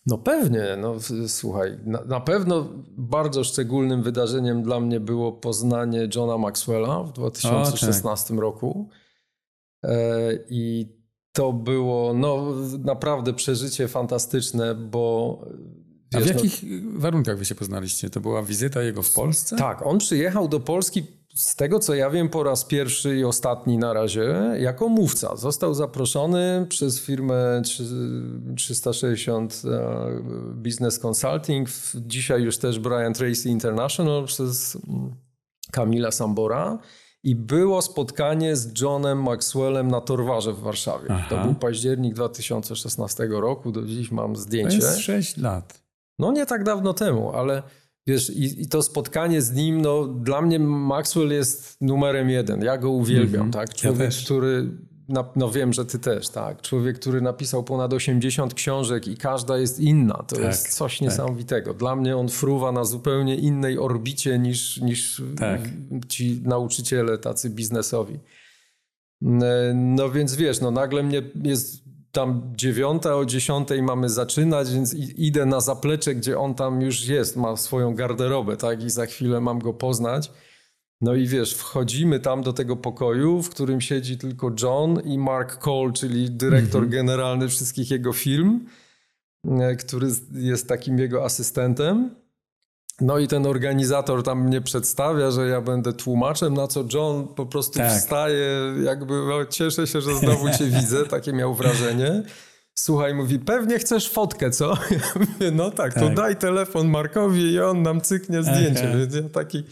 No 0.07 0.19
pewnie, 0.19 0.65
no 0.81 0.95
słuchaj, 1.29 1.79
na, 1.85 2.05
na 2.05 2.21
pewno 2.21 2.69
bardzo 2.97 3.45
szczególnym 3.45 4.03
wydarzeniem 4.03 4.63
dla 4.63 4.81
mnie 4.81 5.01
było 5.01 5.33
poznanie 5.33 6.09
Johna 6.15 6.39
Maxwella 6.39 7.03
w 7.03 7.13
2016 7.13 8.35
roku 8.35 8.89
e, 8.93 9.04
i 10.51 10.87
to 11.33 11.53
było 11.53 12.15
no 12.15 12.53
naprawdę 12.79 13.33
przeżycie 13.35 13.89
fantastyczne, 13.89 14.75
bo 14.75 15.39
A 16.15 16.21
w 16.21 16.27
no- 16.27 16.33
jakich 16.33 16.65
warunkach 16.99 17.39
wy 17.39 17.45
się 17.45 17.55
poznaliście? 17.55 18.11
To 18.11 18.21
była 18.21 18.43
wizyta 18.43 18.83
jego 18.83 19.03
w 19.03 19.13
Polsce? 19.13 19.57
Tak, 19.57 19.87
on 19.87 19.99
przyjechał 19.99 20.49
do 20.49 20.61
Polski, 20.61 21.03
z 21.35 21.57
tego 21.57 21.79
co 21.79 21.95
ja 21.95 22.11
wiem, 22.11 22.29
po 22.29 22.43
raz 22.43 22.65
pierwszy 22.65 23.17
i 23.17 23.25
ostatni 23.25 23.79
na 23.79 23.93
razie, 23.93 24.35
jako 24.59 24.89
mówca. 24.89 25.37
Został 25.37 25.75
zaproszony 25.75 26.67
przez 26.69 27.01
firmę 27.01 27.63
trzy- 27.65 28.55
360 28.57 29.63
e, 29.65 30.23
Business 30.55 30.99
Consulting, 31.07 31.69
dzisiaj 31.95 32.43
już 32.43 32.59
też 32.59 32.79
Brian 32.79 33.15
Tracy 33.15 33.49
International, 33.49 34.25
przez 34.27 34.77
mm, 34.89 35.15
Kamila 35.73 36.11
Sambora. 36.11 36.79
I 37.25 37.37
było 37.37 37.83
spotkanie 37.83 38.57
z 38.57 38.81
Johnem 38.81 39.23
Maxwellem 39.23 39.89
na 39.89 40.01
Torwarze 40.01 40.53
w 40.53 40.59
Warszawie. 40.61 41.07
Aha. 41.11 41.27
To 41.31 41.45
był 41.45 41.55
październik 41.55 42.15
2016 42.15 43.27
roku, 43.31 43.73
do 43.73 43.83
dziś 43.83 44.11
mam 44.11 44.35
To 44.35 44.41
zdjęcie. 44.41 44.77
jest 44.77 44.99
6 44.99 45.37
lat. 45.37 45.81
No 46.19 46.33
nie 46.33 46.47
tak 46.47 46.65
dawno 46.65 46.95
temu, 46.95 47.33
ale 47.33 47.63
wiesz, 48.07 48.31
i, 48.31 48.63
i 48.63 48.69
to 48.69 48.83
spotkanie 48.83 49.43
z 49.43 49.53
nim, 49.53 49.81
no 49.81 50.05
dla 50.07 50.43
mnie 50.43 50.59
Maxwell 50.59 51.31
jest 51.31 51.77
numerem 51.81 52.31
jeden. 52.31 52.63
Ja 52.63 52.79
go 52.79 52.91
uwielbiam, 52.91 53.47
Mhm. 53.47 53.53
tak? 53.53 53.69
Ja 53.85 53.91
Człowiek, 53.91 54.09
też. 54.09 54.25
który, 54.25 54.71
na, 55.09 55.25
no 55.37 55.51
wiem, 55.51 55.73
że 55.73 55.85
ty 55.85 55.99
też, 55.99 56.29
tak? 56.29 56.63
Człowiek, 56.63 56.99
który 56.99 57.21
napisał 57.21 57.65
ponad 57.65 57.93
80 57.93 58.55
książek 58.55 59.09
i 59.09 59.17
każda 59.17 59.59
jest 59.59 59.81
inna. 59.81 60.15
To 60.15 60.37
Tak, 60.37 60.45
jest 60.45 60.69
coś 60.75 60.93
tak. 60.99 61.01
niesamowitego. 61.01 61.75
Dla 61.75 61.97
mnie 61.97 62.17
on 62.17 62.29
fruwa 62.29 62.73
na 62.73 62.85
zupełnie 62.85 63.37
innej 63.37 63.79
orbicie 63.79 64.39
niż, 64.39 64.81
niż 64.81 65.23
Tak. 65.37 65.61
ci 66.09 66.41
nauczyciele 66.45 67.19
tacy 67.19 67.51
biznesowi. 67.51 68.19
No 69.75 70.11
więc 70.11 70.35
wiesz, 70.35 70.61
no 70.61 70.71
nagle 70.71 71.03
mnie 71.03 71.23
jest 71.43 71.85
tam 72.13 72.53
dziewiąta, 72.57 73.17
o 73.17 73.25
dziesiątej 73.25 73.83
mamy 73.83 74.09
zaczynać, 74.09 74.73
więc 74.73 74.95
idę 75.17 75.47
na 75.47 75.61
zaplecze, 75.61 76.15
gdzie 76.15 76.39
on 76.39 76.55
tam 76.55 76.81
już 76.81 77.07
jest, 77.09 77.37
ma 77.37 77.57
swoją 77.57 77.95
garderobę, 77.95 78.57
tak? 78.57 78.85
I 78.85 78.91
za 78.91 79.07
chwilę 79.07 79.41
mam 79.41 79.59
go 79.59 79.73
poznać. 79.75 80.31
No 81.05 81.15
i 81.15 81.27
wiesz, 81.27 81.55
wchodzimy 81.55 82.21
tam 82.21 82.43
do 82.43 82.53
tego 82.53 82.77
pokoju, 82.77 83.43
w 83.43 83.51
którym 83.51 83.81
siedzi 83.81 84.19
tylko 84.19 84.51
John 84.63 85.01
i 85.05 85.19
Mark 85.19 85.59
Cole, 85.59 85.93
czyli 85.93 86.31
dyrektor 86.31 86.89
generalny 86.89 87.49
wszystkich 87.49 87.91
jego 87.91 88.13
firm, 88.13 88.61
e, 89.61 89.77
który 89.77 90.09
jest 90.33 90.69
takim 90.69 90.99
jego 90.99 91.25
asystentem. 91.25 92.15
No 93.01 93.19
i 93.19 93.29
ten 93.29 93.47
organizator 93.47 94.23
tam 94.23 94.45
mnie 94.47 94.61
przedstawia, 94.61 95.31
że 95.31 95.49
ja 95.49 95.61
będę 95.61 95.93
tłumaczem, 95.93 96.55
na 96.55 96.67
co 96.67 96.85
John 96.95 97.29
po 97.29 97.47
prostu 97.47 97.79
Tak. 97.79 97.93
wstaje, 97.99 98.75
jakby 98.85 99.35
o, 99.35 99.47
cieszę 99.47 99.87
się, 99.87 100.01
że 100.01 100.15
znowu 100.15 100.51
cię 100.51 100.65
widzę, 100.65 101.07
takie 101.07 101.33
miał 101.33 101.55
wrażenie. 101.55 102.23
Słuchaj, 102.77 103.15
mówi, 103.15 103.39
pewnie 103.39 103.79
chcesz 103.79 104.09
fotkę, 104.11 104.51
co? 104.51 104.75
Ja 104.91 104.99
mówię, 105.21 105.51
no 105.51 105.71
tak, 105.71 105.95
to 105.95 106.01
Tak. 106.01 106.15
daj 106.15 106.37
telefon 106.37 106.89
Markowi 106.89 107.43
i 107.53 107.61
on 107.61 107.83
nam 107.83 108.01
cyknie 108.01 108.43
zdjęcie. 108.43 108.89
Aha. 108.89 108.99
Więc 108.99 109.15
ja 109.15 109.23
taki 109.23 109.63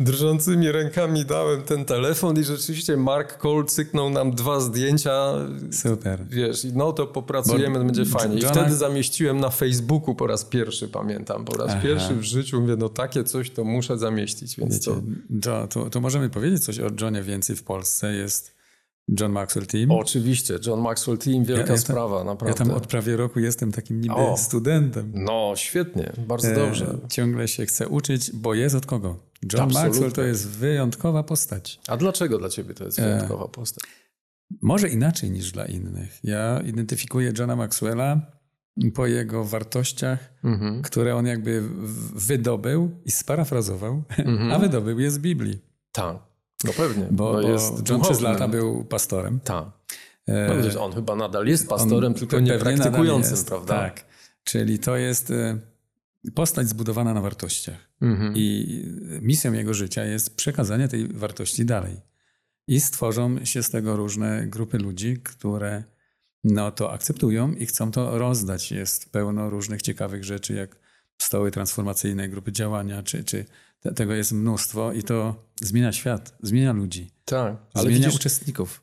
drżącymi 0.00 0.72
rękami 0.72 1.24
dałem 1.24 1.62
ten 1.62 1.84
telefon 1.84 2.38
i 2.40 2.44
rzeczywiście 2.44 2.96
Mark 2.96 3.38
Cole 3.38 3.64
cyknął 3.64 4.10
nam 4.10 4.30
dwa 4.34 4.60
zdjęcia. 4.60 5.32
Super. 5.72 6.24
Wiesz, 6.30 6.66
no 6.74 6.92
to 6.92 7.06
popracujemy, 7.06 7.78
Bo 7.78 7.84
będzie 7.84 8.04
fajnie. 8.04 8.36
I 8.36 8.40
Johna- 8.42 8.52
wtedy 8.52 8.76
zamieściłem 8.76 9.40
na 9.40 9.50
Facebooku 9.50 10.14
po 10.14 10.26
raz 10.26 10.44
pierwszy, 10.44 10.88
pamiętam. 10.88 11.44
Po 11.44 11.56
raz 11.56 11.70
Aha. 11.70 11.80
pierwszy 11.82 12.14
w 12.14 12.22
życiu 12.22 12.60
mówię, 12.60 12.76
no 12.76 12.88
takie 12.88 13.24
coś 13.24 13.50
to 13.50 13.64
muszę 13.64 13.98
zamieścić, 13.98 14.56
więc 14.56 14.74
Wiecie, 14.74 14.90
to... 15.42 15.50
Jo, 15.50 15.66
to, 15.68 15.90
to 15.90 16.00
możemy 16.00 16.30
powiedzieć 16.30 16.64
coś 16.64 16.78
o 16.80 16.86
Johnie 17.00 17.22
więcej 17.22 17.56
w 17.56 17.62
Polsce. 17.62 18.12
Jest 18.14 18.57
John 19.20 19.32
Maxwell 19.32 19.66
Team. 19.66 19.90
Oczywiście, 19.90 20.58
John 20.66 20.80
Maxwell 20.80 21.18
Team, 21.18 21.44
wielka 21.44 21.52
Ja- 21.52 21.58
ja 21.60 21.66
tam- 21.66 21.78
sprawa, 21.78 22.18
ja 22.18 22.24
naprawdę. 22.24 22.58
tam 22.64 22.70
od 22.70 22.86
prawie 22.86 23.16
roku 23.16 23.40
jestem 23.40 23.72
takim 23.72 24.00
niby 24.00 24.14
O. 24.14 24.36
studentem. 24.36 25.12
No, 25.14 25.52
świetnie, 25.56 26.12
bardzo 26.26 26.48
E, 26.48 26.54
dobrze. 26.54 26.98
Ciągle 27.10 27.48
się 27.48 27.66
chcę 27.66 27.88
uczyć, 27.88 28.30
bo 28.32 28.54
jest 28.54 28.74
od 28.74 28.86
kogo. 28.86 29.08
John 29.52 29.62
Absolutnie. 29.62 29.88
Maxwell 29.88 30.12
to 30.12 30.22
jest 30.22 30.48
wyjątkowa 30.48 31.22
postać. 31.22 31.80
A 31.88 31.96
dlaczego 31.96 32.38
dla 32.38 32.48
ciebie 32.48 32.74
to 32.74 32.84
jest 32.84 33.00
wyjątkowa 33.00 33.48
postać? 33.48 33.84
Może 34.62 34.88
inaczej 34.88 35.30
niż 35.30 35.52
dla 35.52 35.66
innych. 35.66 36.18
Ja 36.24 36.60
identyfikuję 36.66 37.32
Johna 37.38 37.56
Maxwella 37.56 38.20
po 38.94 39.06
jego 39.06 39.44
wartościach, 39.44 40.34
Mhm. 40.44 40.82
które 40.82 41.16
on 41.16 41.26
jakby 41.26 41.62
wydobył 42.14 42.90
i 43.04 43.10
sparafrazował, 43.10 44.02
Mhm. 44.18 44.52
a 44.52 44.58
wydobył 44.58 44.98
je 45.00 45.10
z 45.10 45.18
Biblii. 45.18 45.58
Tak, 45.92 46.16
no 46.64 46.72
pewnie, 46.72 47.06
Bo, 47.10 47.32
bo 47.32 47.40
jest 47.40 47.88
John 47.88 48.00
przez 48.00 48.20
lata 48.20 48.48
był 48.48 48.84
pastorem. 48.84 49.40
Tak. 49.40 49.64
No, 50.74 50.84
on 50.84 50.92
chyba 50.92 51.16
nadal 51.16 51.46
jest 51.46 51.68
pastorem, 51.68 52.12
on 52.12 52.18
tylko 52.18 52.40
nie 52.40 52.58
praktykującym, 52.58 53.30
jest, 53.30 53.48
prawda? 53.48 53.74
Tak. 53.74 54.04
Czyli 54.44 54.78
to 54.78 54.96
jest 54.96 55.30
e, 55.30 55.58
postać 56.34 56.68
zbudowana 56.68 57.14
na 57.14 57.20
wartościach. 57.20 57.88
Mhm. 58.02 58.32
I 58.36 58.84
misją 59.22 59.52
jego 59.52 59.74
życia 59.74 60.04
jest 60.04 60.36
przekazanie 60.36 60.88
tej 60.88 61.08
wartości 61.08 61.64
dalej. 61.64 62.00
I 62.66 62.80
stworzą 62.80 63.44
się 63.44 63.62
z 63.62 63.70
tego 63.70 63.96
różne 63.96 64.46
grupy 64.46 64.78
ludzi, 64.78 65.16
które 65.24 65.84
no, 66.44 66.70
to 66.70 66.92
akceptują 66.92 67.52
i 67.52 67.66
chcą 67.66 67.90
to 67.90 68.18
rozdać. 68.18 68.72
Jest 68.72 69.12
pełno 69.12 69.50
różnych 69.50 69.82
ciekawych 69.82 70.24
rzeczy, 70.24 70.54
jak 70.54 70.76
stoły 71.18 71.50
transformacyjne, 71.50 72.28
grupy 72.28 72.52
działania, 72.52 73.02
czy, 73.02 73.24
czy 73.24 73.44
te, 73.80 73.92
tego 73.92 74.14
jest 74.14 74.32
mnóstwo 74.32 74.92
i 74.92 75.02
to 75.02 75.34
zmienia 75.60 75.92
świat, 75.92 76.34
zmienia 76.42 76.72
ludzi, 76.72 77.10
Tak, 77.24 77.56
ale 77.74 77.84
zmienia 77.84 77.98
widzisz, 77.98 78.14
uczestników. 78.20 78.82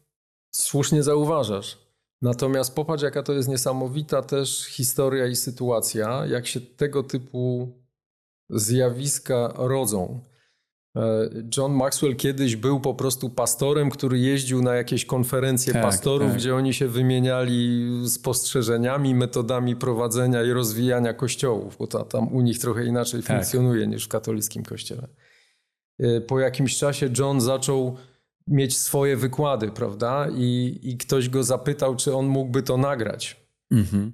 słusznie 0.51 1.03
zauważasz. 1.03 1.77
Natomiast 2.21 2.75
popatrz, 2.75 3.03
jaka 3.03 3.23
to 3.23 3.33
jest 3.33 3.49
niesamowita 3.49 4.21
też 4.21 4.65
historia 4.65 5.27
i 5.27 5.35
sytuacja, 5.35 6.25
jak 6.25 6.47
się 6.47 6.61
tego 6.61 7.03
typu 7.03 7.71
zjawiska 8.49 9.53
rodzą. 9.55 10.19
E, 10.95 11.29
John 11.57 11.73
Maxwell 11.73 12.15
kiedyś 12.15 12.55
był 12.55 12.79
po 12.79 12.93
prostu 12.93 13.29
pastorem, 13.29 13.89
który 13.89 14.19
jeździł 14.19 14.61
na 14.61 14.75
jakieś 14.75 15.05
konferencje 15.05 15.73
Tak, 15.73 15.81
pastorów, 15.81 16.27
tak. 16.29 16.37
gdzie 16.37 16.55
oni 16.55 16.73
się 16.73 16.87
wymieniali 16.87 17.85
spostrzeżeniami, 18.09 19.15
metodami 19.15 19.75
prowadzenia 19.75 20.43
i 20.43 20.51
rozwijania 20.51 21.13
kościołów, 21.13 21.77
bo 21.77 21.87
to, 21.87 22.03
tam 22.03 22.33
u 22.33 22.41
nich 22.41 22.59
trochę 22.59 22.85
inaczej 22.85 23.23
Tak. 23.23 23.35
funkcjonuje 23.37 23.87
niż 23.87 24.05
w 24.05 24.07
katolickim 24.07 24.63
kościele. 24.63 25.07
E, 25.99 26.21
Po 26.21 26.39
jakimś 26.39 26.77
czasie 26.77 27.09
John 27.19 27.41
zaczął 27.41 27.97
mieć 28.47 28.77
swoje 28.77 29.17
wykłady, 29.17 29.71
prawda? 29.71 30.27
I, 30.35 30.79
I 30.83 30.97
ktoś 30.97 31.29
go 31.29 31.43
zapytał, 31.43 31.95
czy 31.95 32.15
on 32.15 32.25
mógłby 32.27 32.63
to 32.63 32.77
nagrać. 32.77 33.45
Mhm. 33.71 34.13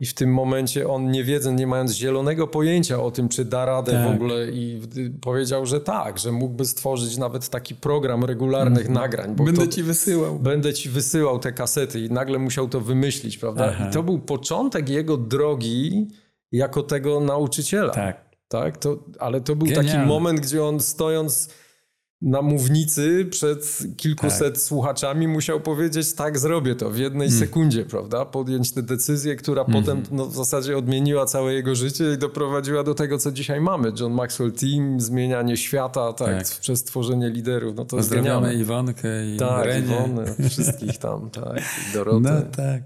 I 0.00 0.06
w 0.06 0.14
tym 0.14 0.32
momencie 0.34 0.88
on, 0.88 1.10
nie 1.10 1.24
wiedząc, 1.24 1.60
nie 1.60 1.66
mając 1.66 1.92
zielonego 1.92 2.46
pojęcia 2.46 3.02
o 3.02 3.10
tym, 3.10 3.28
czy 3.28 3.44
da 3.44 3.64
radę 3.64 3.92
Tak. 3.92 4.08
w 4.12 4.14
ogóle, 4.14 4.50
i 4.50 4.80
powiedział, 5.20 5.66
że 5.66 5.80
tak, 5.80 6.18
że 6.18 6.32
mógłby 6.32 6.64
stworzyć 6.64 7.16
nawet 7.16 7.48
taki 7.48 7.74
program 7.74 8.24
regularnych 8.24 8.88
nagrań. 8.88 9.26
Bo 9.26 9.42
Mhm. 9.42 9.46
Będę 9.56 9.66
to, 9.66 9.72
ci 9.76 9.82
wysyłał. 9.82 10.38
Będę 10.38 10.74
ci 10.74 10.88
wysyłał 10.88 11.38
te 11.38 11.52
kasety 11.52 12.00
i 12.00 12.10
nagle 12.10 12.38
musiał 12.38 12.68
to 12.68 12.80
wymyślić, 12.80 13.38
prawda? 13.38 13.66
Aha. 13.74 13.88
I 13.90 13.92
to 13.92 14.02
był 14.02 14.18
początek 14.18 14.88
jego 14.88 15.16
drogi 15.16 16.08
jako 16.52 16.82
tego 16.82 17.20
nauczyciela. 17.20 17.92
Tak. 17.92 18.24
Tak, 18.48 18.76
to, 18.76 19.04
ale 19.18 19.40
to 19.40 19.56
był 19.56 19.68
taki 19.68 19.80
Genialne. 19.86 20.06
moment, 20.06 20.40
gdzie 20.40 20.64
on 20.64 20.80
stojąc 20.80 21.48
na 22.22 22.42
mównicy 22.42 23.26
przed 23.30 23.78
kilkuset 23.96 24.54
Tak. 24.54 24.62
słuchaczami 24.62 25.28
musiał 25.28 25.60
powiedzieć, 25.60 26.12
tak, 26.14 26.38
zrobię 26.38 26.74
to 26.74 26.90
w 26.90 26.98
jednej 26.98 27.28
Mm. 27.28 27.40
sekundzie, 27.40 27.84
prawda? 27.84 28.24
Podjąć 28.24 28.72
tę 28.72 28.82
decyzję, 28.82 29.36
która 29.36 29.62
Mhm. 29.62 29.84
potem 29.84 30.02
no, 30.10 30.26
w 30.26 30.34
zasadzie 30.36 30.78
odmieniła 30.78 31.26
całe 31.26 31.54
jego 31.54 31.74
życie 31.74 32.12
i 32.14 32.18
doprowadziła 32.18 32.82
do 32.82 32.94
tego, 32.94 33.18
co 33.18 33.32
dzisiaj 33.32 33.60
mamy. 33.60 33.92
John 34.00 34.12
Maxwell 34.12 34.52
Team, 34.52 35.00
zmienianie 35.00 35.56
świata, 35.56 36.12
tak, 36.12 36.48
Tak. 36.48 36.58
przez 36.60 36.84
tworzenie 36.84 37.30
liderów, 37.30 37.76
no 37.76 37.84
to 37.84 37.96
Pozdrawiamy 37.96 38.40
genialne. 38.40 38.54
Iwonkę 38.62 39.34
i 39.34 39.36
Tak, 39.38 39.66
Renię. 39.66 39.86
Iwonę, 39.86 40.24
wszystkich 40.50 40.98
tam, 40.98 41.30
tak, 41.30 41.62
Dorotę. 41.94 42.20
No 42.20 42.56
tak. 42.56 42.82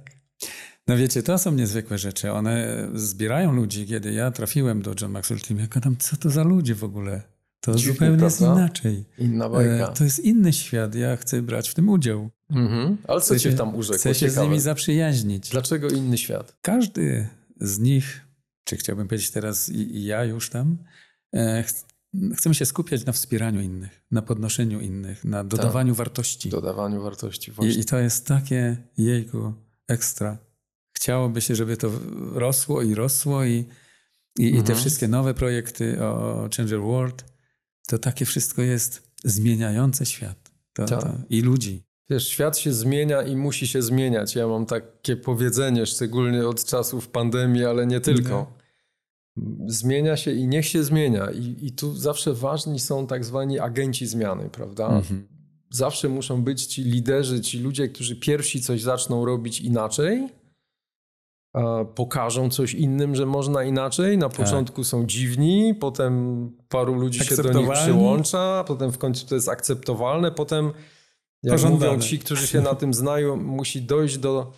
No 0.86 0.96
wiecie, 0.96 1.22
to 1.22 1.38
są 1.38 1.52
niezwykłe 1.52 1.98
rzeczy. 1.98 2.32
One 2.32 2.88
zbierają 2.94 3.52
ludzi. 3.52 3.86
Kiedy 3.86 4.12
ja 4.12 4.30
trafiłem 4.30 4.82
do 4.82 4.94
John 5.00 5.10
Maxwell 5.12 5.40
Team, 5.40 5.60
ja 5.60 5.66
gadam, 5.66 5.96
co 5.98 6.16
to 6.16 6.30
za 6.30 6.42
ludzie 6.44 6.74
w 6.74 6.84
ogóle? 6.84 7.22
To 7.60 7.74
Dziwnie, 7.74 7.92
zupełnie 7.92 8.24
jest 8.24 8.38
prawda? 8.38 8.60
inaczej. 8.60 9.04
Inna 9.18 9.48
bajka. 9.48 9.72
E, 9.90 9.94
To 9.94 10.04
jest 10.04 10.18
inny 10.20 10.52
świat. 10.52 10.94
Ja 10.94 11.16
chcę 11.16 11.42
brać 11.42 11.68
w 11.68 11.74
tym 11.74 11.88
udział. 11.88 12.30
Mhm. 12.50 12.96
Ale 13.08 13.20
co 13.20 13.26
Chcę 13.26 13.40
cię 13.40 13.50
się- 13.50 13.56
tam 13.56 13.74
urzekło? 13.74 13.98
Chcę 13.98 14.14
się 14.14 14.28
z 14.28 14.32
Ciekawe. 14.32 14.46
nimi 14.48 14.60
zaprzyjaźnić. 14.60 15.48
Dlaczego 15.48 15.88
inny 15.88 16.18
świat? 16.18 16.56
Każdy 16.62 17.28
z 17.60 17.78
nich, 17.78 18.26
czy 18.64 18.76
chciałbym 18.76 19.08
powiedzieć 19.08 19.30
teraz 19.30 19.68
i, 19.68 19.96
i 19.96 20.04
ja 20.04 20.24
już 20.24 20.50
tam, 20.50 20.78
e, 21.34 21.62
ch 21.62 21.72
chcemy 22.36 22.54
się 22.54 22.66
skupiać 22.66 23.04
na 23.04 23.12
wspieraniu 23.12 23.60
innych, 23.60 24.02
na 24.10 24.22
podnoszeniu 24.22 24.80
innych, 24.80 25.24
na 25.24 25.44
dodawaniu 25.44 25.94
wartości. 25.94 26.48
Dodawaniu 26.48 27.02
wartości 27.02 27.52
właśnie. 27.52 27.74
I, 27.74 27.80
I 27.80 27.84
to 27.84 27.98
jest 27.98 28.26
takie 28.26 28.76
jejku 28.98 29.52
ekstra. 29.88 30.38
Chciałoby 30.96 31.40
się, 31.40 31.54
żeby 31.54 31.76
to 31.76 31.90
rosło 32.32 32.82
i 32.82 32.94
rosło 32.94 33.44
i, 33.44 33.64
i, 34.38 34.46
i 34.46 34.52
te 34.52 34.58
Mhm. 34.58 34.78
wszystkie 34.78 35.08
nowe 35.08 35.34
projekty 35.34 36.02
o 36.04 36.48
Change 36.56 36.74
Your 36.74 36.84
World, 36.84 37.24
to 37.88 37.98
takie 37.98 38.24
wszystko 38.24 38.62
jest 38.62 39.02
zmieniające 39.24 40.06
świat. 40.06 40.50
To, 40.72 40.84
Tak. 40.84 41.02
to, 41.02 41.12
I 41.30 41.40
ludzi. 41.40 41.82
Wiesz, 42.10 42.28
świat 42.28 42.58
się 42.58 42.72
zmienia 42.72 43.22
i 43.22 43.36
musi 43.36 43.66
się 43.66 43.82
zmieniać. 43.82 44.34
Ja 44.34 44.46
mam 44.46 44.66
takie 44.66 45.16
powiedzenie, 45.16 45.86
szczególnie 45.86 46.48
od 46.48 46.64
czasów 46.64 47.08
pandemii, 47.08 47.64
ale 47.64 47.86
nie 47.86 48.00
tylko. 48.00 48.52
Zmienia 49.66 50.16
się 50.16 50.32
i 50.32 50.46
niech 50.46 50.66
się 50.66 50.84
zmienia. 50.84 51.30
I, 51.30 51.56
I 51.66 51.72
tu 51.72 51.96
zawsze 51.96 52.34
ważni 52.34 52.80
są 52.80 53.06
tak 53.06 53.24
zwani 53.24 53.58
agenci 53.58 54.06
zmiany, 54.06 54.50
prawda? 54.50 54.88
Mhm. 54.88 55.28
Zawsze 55.70 56.08
muszą 56.08 56.42
być 56.42 56.66
ci 56.66 56.82
liderzy, 56.84 57.40
ci 57.40 57.58
ludzie, 57.58 57.88
którzy 57.88 58.16
pierwsi 58.16 58.60
coś 58.60 58.82
zaczną 58.82 59.24
robić 59.24 59.60
inaczej, 59.60 60.28
pokażą 61.94 62.50
coś 62.50 62.74
innym, 62.74 63.14
że 63.14 63.26
można 63.26 63.64
inaczej. 63.64 64.18
Na 64.18 64.28
początku 64.28 64.84
są 64.84 65.06
dziwni, 65.06 65.74
potem 65.74 66.50
paru 66.68 66.94
ludzi 66.94 67.24
się 67.24 67.36
do 67.36 67.52
nich 67.52 67.70
przyłącza, 67.72 68.64
potem 68.66 68.92
w 68.92 68.98
końcu 68.98 69.26
to 69.26 69.34
jest 69.34 69.48
akceptowalne, 69.48 70.30
potem 70.30 70.72
jak 71.42 71.54
Pożądane. 71.54 71.90
mówią 71.92 72.00
ci, 72.02 72.18
którzy 72.18 72.46
się 72.46 72.60
na 72.60 72.74
tym 72.74 72.94
znają, 72.94 73.36
musi 73.36 73.82
dojść 73.82 74.18
do 74.18 74.52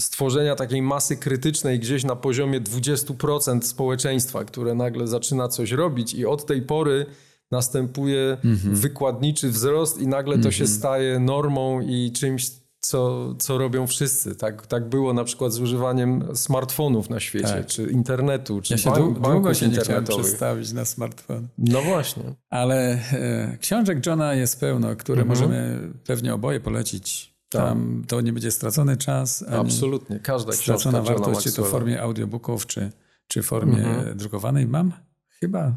stworzenia 0.00 0.54
takiej 0.54 0.82
masy 0.82 1.16
krytycznej 1.16 1.80
gdzieś 1.80 2.04
na 2.04 2.16
poziomie 2.16 2.60
20% 2.60 3.62
społeczeństwa, 3.62 4.44
które 4.44 4.74
nagle 4.74 5.06
zaczyna 5.06 5.48
coś 5.48 5.72
robić 5.72 6.14
i 6.14 6.26
od 6.26 6.46
tej 6.46 6.62
pory 6.62 7.06
następuje 7.50 8.36
wykładniczy 8.72 9.50
wzrost 9.50 9.98
i 9.98 10.06
nagle 10.06 10.38
to 10.38 10.50
się 10.50 10.66
staje 10.66 11.18
normą 11.18 11.80
i 11.80 12.12
czymś, 12.12 12.50
co, 12.86 13.34
co 13.34 13.58
robią 13.58 13.86
wszyscy. 13.86 14.36
Tak, 14.36 14.66
tak 14.66 14.88
było 14.88 15.12
na 15.12 15.24
przykład 15.24 15.52
z 15.52 15.60
używaniem 15.60 16.36
smartfonów 16.36 17.10
na 17.10 17.20
świecie, 17.20 17.48
Tak. 17.48 17.66
czy 17.66 17.82
internetu, 17.90 18.60
czy 18.60 18.74
Ja 18.74 18.78
się 18.78 18.90
bank, 18.90 19.18
dłu- 19.18 19.32
długo 19.32 19.54
się 19.54 19.68
nie 19.68 19.76
chciałem 19.78 20.04
przestawić 20.04 20.72
na 20.72 20.84
smartfon. 20.84 21.48
No 21.58 21.82
właśnie. 21.82 22.22
Ale 22.50 22.92
e, 23.12 23.58
książek 23.60 24.06
Johna 24.06 24.34
jest 24.34 24.60
pełno, 24.60 24.96
które 24.96 25.22
Mhm. 25.22 25.28
możemy 25.28 25.80
pewnie 26.06 26.34
oboje 26.34 26.60
polecić. 26.60 27.36
Tam 27.48 28.04
to 28.08 28.20
nie 28.20 28.32
będzie 28.32 28.50
stracony 28.50 28.96
czas, 28.96 29.42
Absolutnie. 29.48 30.20
Każda 30.20 30.52
książka 30.52 30.62
stracona 30.78 30.98
Johna 30.98 31.14
wartość, 31.14 31.46
czy 31.46 31.52
to 31.52 31.64
w 31.64 31.68
formie 31.68 32.02
audiobooków, 32.02 32.66
czy, 32.66 32.92
czy 33.28 33.42
w 33.42 33.46
formie 33.46 33.78
Mhm. 33.86 34.16
drukowanej. 34.18 34.66
Mam 34.66 34.92
chyba 35.40 35.72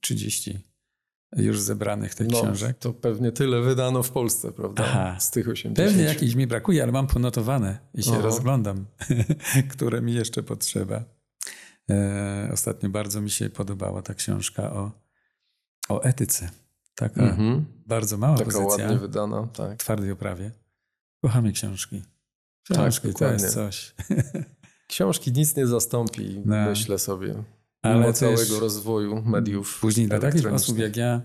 30 0.00 0.58
już 1.36 1.60
zebranych 1.60 2.14
tych 2.14 2.28
No, 2.30 2.42
książek. 2.42 2.78
to 2.78 2.92
pewnie 2.92 3.32
tyle 3.32 3.60
wydano 3.60 4.02
w 4.02 4.10
Polsce, 4.10 4.52
prawda? 4.52 4.84
Aha. 4.86 5.16
Z 5.20 5.30
tych 5.30 5.48
80. 5.48 5.76
Pewnie 5.88 6.02
jakiś 6.04 6.34
mi 6.34 6.46
brakuje, 6.46 6.82
ale 6.82 6.92
mam 6.92 7.06
ponotowane 7.06 7.78
i 7.94 8.02
się 8.02 8.12
Aha. 8.12 8.22
rozglądam, 8.22 8.84
które 9.72 10.02
mi 10.02 10.14
jeszcze 10.14 10.42
potrzeba. 10.42 11.04
E, 11.90 12.50
ostatnio 12.52 12.88
bardzo 12.88 13.20
mi 13.20 13.30
się 13.30 13.50
podobała 13.50 14.02
ta 14.02 14.14
książka 14.14 14.72
o, 14.72 14.90
o 15.88 16.02
etyce. 16.02 16.50
Taka 16.94 17.22
Mhm. 17.22 17.64
bardzo 17.86 18.16
mała 18.18 18.36
Taka 18.38 18.44
pozycja 18.50 18.84
ładnie 18.84 18.98
wydana, 18.98 19.46
tak. 19.52 19.78
twardej 19.78 20.10
oprawie. 20.12 20.50
Kochamy 21.22 21.52
książki. 21.52 22.02
Tak, 22.68 22.76
Książki 22.78 23.06
to 23.06 23.12
dokładnie. 23.12 23.42
jest 23.42 23.54
coś. 23.54 23.94
Książki 24.88 25.32
nic 25.32 25.56
nie 25.56 25.66
zastąpi, 25.66 26.42
No. 26.44 26.56
myślę 26.66 26.98
sobie. 26.98 27.34
Ale 27.88 28.12
całego 28.12 28.60
rozwoju 28.60 29.22
mediów 29.22 29.78
Później 29.80 30.08
dla 30.08 30.18
takich 30.18 30.52
osób 30.52 30.78
jak 30.78 30.96
ja, 30.96 31.22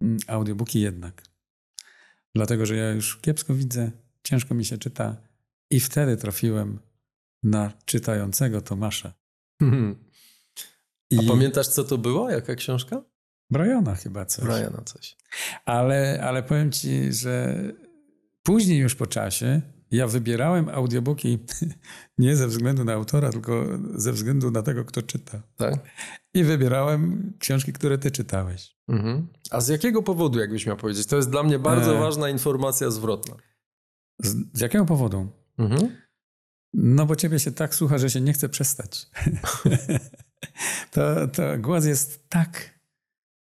mm, 0.00 0.18
audiobooki 0.26 0.80
jednak. 0.80 1.22
Dlatego, 2.34 2.66
że 2.66 2.76
ja 2.76 2.90
już 2.90 3.16
kiepsko 3.16 3.54
widzę, 3.54 3.90
ciężko 4.22 4.54
mi 4.54 4.64
się 4.64 4.78
czyta 4.78 5.16
i 5.70 5.80
wtedy 5.80 6.16
trafiłem 6.16 6.78
na 7.42 7.72
czytającego 7.84 8.60
Tomasza. 8.60 9.12
Mhm. 9.60 9.96
I 11.10 11.18
A 11.18 11.22
pamiętasz, 11.28 11.68
co 11.68 11.84
to 11.84 11.98
było? 11.98 12.30
Jaka 12.30 12.54
książka? 12.54 13.02
Briana 13.50 13.94
chyba 13.94 14.26
coś. 14.26 14.44
Briana 14.44 14.82
coś. 14.84 15.16
Ale, 15.64 16.20
ale 16.22 16.42
powiem 16.42 16.72
ci, 16.72 17.12
że 17.12 17.62
później 18.42 18.78
już 18.78 18.94
po 18.94 19.06
czasie 19.06 19.62
ja 19.90 20.06
wybierałem 20.06 20.68
audiobooki 20.68 21.38
nie 22.18 22.36
ze 22.36 22.48
względu 22.48 22.84
na 22.84 22.92
autora, 22.92 23.30
tylko 23.30 23.64
ze 23.94 24.12
względu 24.12 24.50
na 24.50 24.62
tego, 24.62 24.84
kto 24.84 25.02
czyta. 25.02 25.42
Tak? 25.56 25.74
I 26.34 26.44
wybierałem 26.44 27.32
książki, 27.38 27.72
które 27.72 27.98
ty 27.98 28.10
czytałeś. 28.10 28.76
Mhm. 28.88 29.26
A 29.50 29.60
z 29.60 29.68
jakiego 29.68 30.02
powodu, 30.02 30.38
jakbyś 30.38 30.66
miał 30.66 30.76
powiedzieć? 30.76 31.06
To 31.06 31.16
jest 31.16 31.30
dla 31.30 31.42
mnie 31.42 31.58
bardzo 31.58 31.96
E. 31.96 32.00
ważna 32.00 32.28
informacja 32.28 32.90
zwrotna. 32.90 33.36
Z, 34.18 34.36
z 34.52 34.60
jakiego 34.60 34.84
powodu? 34.84 35.28
Mhm. 35.58 35.96
No 36.74 37.06
bo 37.06 37.16
ciebie 37.16 37.38
się 37.38 37.52
tak 37.52 37.74
słucha, 37.74 37.98
że 37.98 38.10
się 38.10 38.20
nie 38.20 38.32
chce 38.32 38.48
przestać. 38.48 39.06
to, 40.92 41.28
to 41.28 41.42
głos 41.58 41.84
jest 41.84 42.28
tak... 42.28 42.78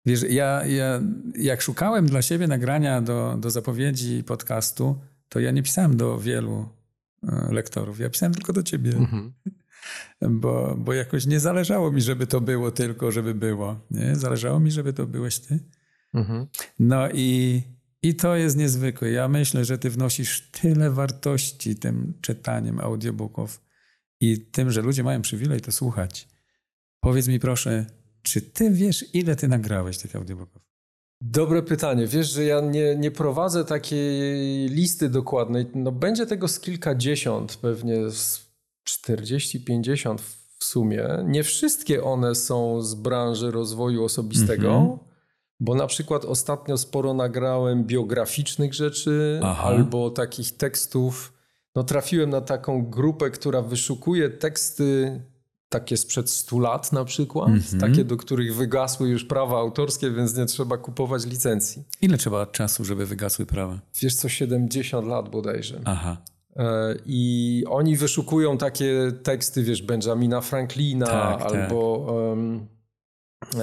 Wiesz, 0.06 0.26
ja, 0.30 0.66
ja 0.66 1.02
jak 1.36 1.62
szukałem 1.62 2.06
dla 2.06 2.22
siebie 2.22 2.48
nagrania 2.48 3.02
do, 3.02 3.38
do 3.40 3.50
zapowiedzi 3.50 4.24
podcastu, 4.24 5.00
to 5.34 5.40
ja 5.40 5.52
nie 5.52 5.64
pisałem 5.64 5.98
do 5.98 6.20
wielu 6.20 6.70
e, 7.24 7.54
lektorów. 7.54 8.00
Ja 8.00 8.10
pisałem 8.10 8.34
tylko 8.34 8.54
do 8.54 8.64
ciebie, 8.64 8.92
Mhm. 8.92 9.34
bo, 10.42 10.76
bo 10.78 10.94
jakoś 10.94 11.26
nie 11.26 11.40
zależało 11.40 11.92
mi, 11.92 12.02
żeby 12.02 12.28
to 12.28 12.42
było 12.42 12.72
tylko, 12.72 13.12
żeby 13.12 13.36
było. 13.36 13.80
Nie? 13.92 14.16
Zależało 14.16 14.60
mi, 14.60 14.72
żeby 14.72 14.94
to 14.94 15.08
byłeś 15.08 15.40
ty. 15.40 15.60
Mhm. 16.14 16.48
No 16.80 17.10
i, 17.14 17.62
i 18.02 18.16
to 18.16 18.36
jest 18.36 18.58
niezwykłe. 18.58 19.12
Ja 19.12 19.28
myślę, 19.28 19.66
że 19.66 19.78
ty 19.78 19.90
wnosisz 19.90 20.50
tyle 20.52 20.92
wartości 20.92 21.76
tym 21.76 22.14
czytaniem 22.22 22.80
audiobooków 22.80 23.62
i 24.20 24.38
tym, 24.40 24.72
że 24.72 24.82
ludzie 24.82 25.04
mają 25.04 25.22
przywilej 25.22 25.62
to 25.62 25.72
słuchać. 25.72 26.28
Powiedz 27.00 27.28
mi 27.28 27.40
proszę, 27.40 27.86
czy 28.22 28.42
ty 28.42 28.72
wiesz, 28.72 29.06
ile 29.16 29.36
ty 29.36 29.48
nagrałeś 29.48 29.98
tych 29.98 30.16
audiobooków? 30.16 30.62
Dobre 31.26 31.62
pytanie. 31.62 32.08
Wiesz, 32.08 32.30
że 32.32 32.44
ja 32.44 32.62
nie, 32.62 32.96
nie 32.96 33.12
prowadzę 33.12 33.66
takiej 33.66 34.68
listy 34.70 35.10
dokładnej. 35.10 35.66
No 35.76 35.92
będzie 35.92 36.26
tego 36.26 36.48
z 36.48 36.60
kilkadziesiąt, 36.60 37.58
pewnie 37.58 38.10
z 38.10 38.46
40-50 38.90 40.18
w 40.60 40.64
sumie. 40.64 41.08
Nie 41.26 41.44
wszystkie 41.44 42.04
one 42.04 42.36
są 42.36 42.82
z 42.82 42.96
branży 42.96 43.52
rozwoju 43.52 44.04
osobistego, 44.04 44.72
Mhm. 44.76 44.98
bo 45.60 45.76
na 45.76 45.88
przykład 45.88 46.26
ostatnio 46.26 46.78
sporo 46.78 47.14
nagrałem 47.14 47.84
biograficznych 47.84 48.74
rzeczy 48.74 49.40
Aha. 49.44 49.64
albo 49.64 50.10
takich 50.12 50.58
tekstów. 50.58 51.34
No 51.76 51.84
trafiłem 51.84 52.30
na 52.30 52.42
taką 52.42 52.86
grupę, 52.86 53.30
która 53.32 53.62
wyszukuje 53.62 54.30
teksty 54.30 55.22
takie 55.74 55.98
sprzed 55.98 56.30
100 56.30 56.60
lat 56.60 56.92
na 56.92 57.06
przykład, 57.06 57.48
Mhm. 57.50 57.80
takie, 57.80 58.04
do 58.06 58.18
których 58.18 58.56
wygasły 58.56 59.10
już 59.10 59.26
prawa 59.26 59.58
autorskie, 59.60 60.12
więc 60.12 60.38
nie 60.38 60.46
trzeba 60.46 60.78
kupować 60.78 61.26
licencji. 61.26 61.84
Ile 62.02 62.18
trzeba 62.18 62.46
czasu, 62.46 62.86
żeby 62.86 63.06
wygasły 63.06 63.46
prawa? 63.46 63.80
Wiesz 64.02 64.16
co, 64.16 64.30
70 64.30 65.08
lat 65.08 65.30
bodajże. 65.30 65.82
Aha, 65.86 66.18
E, 66.56 66.96
I 67.06 67.64
oni 67.70 67.98
wyszukują 67.98 68.58
takie 68.58 69.12
teksty, 69.24 69.64
wiesz, 69.64 69.82
Benjamina 69.82 70.42
Franklina 70.42 71.06
Tak, 71.06 71.40
tak. 71.44 71.52
albo 71.52 72.08
em, 72.34 72.68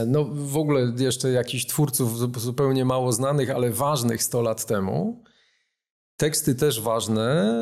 no 0.07 0.25
w 0.25 0.57
ogóle 0.57 0.93
jeszcze 0.99 1.31
jakichś 1.31 1.67
twórców 1.67 2.19
zu- 2.19 2.33
zupełnie 2.41 2.85
mało 2.85 3.13
znanych, 3.13 3.51
ale 3.51 3.71
ważnych 3.71 4.23
100 4.23 4.43
lat 4.43 4.67
temu. 4.67 5.25
Teksty 6.17 6.55
też 6.55 6.81
ważne, 6.81 7.53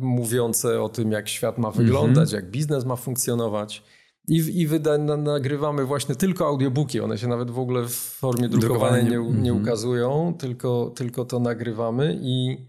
mówiące 0.00 0.82
o 0.82 0.88
tym, 0.88 1.12
jak 1.12 1.28
świat 1.28 1.58
ma 1.58 1.70
wyglądać, 1.70 2.32
jak 2.32 2.50
biznes 2.50 2.84
ma 2.84 2.96
funkcjonować. 2.96 3.82
I, 4.28 4.60
i 4.60 4.66
wyda, 4.66 4.98
na, 4.98 5.16
nagrywamy 5.16 5.84
właśnie 5.84 6.14
tylko 6.14 6.46
audiobooki. 6.46 7.00
One 7.00 7.18
się 7.18 7.26
nawet 7.28 7.50
w 7.50 7.58
ogóle 7.58 7.88
w 7.88 7.92
formie 7.94 8.48
drukowanej 8.48 9.04
nie, 9.04 9.10
nie- 9.10 9.16
mhm. 9.50 9.62
ukazują, 9.62 10.34
tylko, 10.38 10.92
tylko 10.96 11.24
to 11.24 11.40
nagrywamy 11.40 12.18
i, 12.22 12.66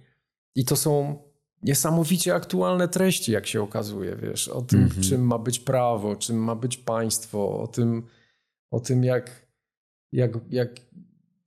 i 0.55 0.65
to 0.65 0.75
są 0.75 1.17
niesamowicie 1.63 2.35
aktualne 2.35 2.87
treści, 2.87 3.31
jak 3.31 3.47
się 3.47 3.61
okazuje, 3.61 4.15
wiesz, 4.15 4.47
o 4.47 4.61
tym, 4.61 4.83
Mhm. 4.83 5.01
czym 5.03 5.21
ma 5.27 5.37
być 5.37 5.59
prawo, 5.59 6.15
czym 6.15 6.37
ma 6.37 6.55
być 6.55 6.77
państwo, 6.77 7.59
o 7.61 7.67
tym, 7.67 8.03
o 8.71 8.79
tym 8.79 9.03
jak, 9.03 9.45
jak, 10.11 10.31
jak 10.49 10.69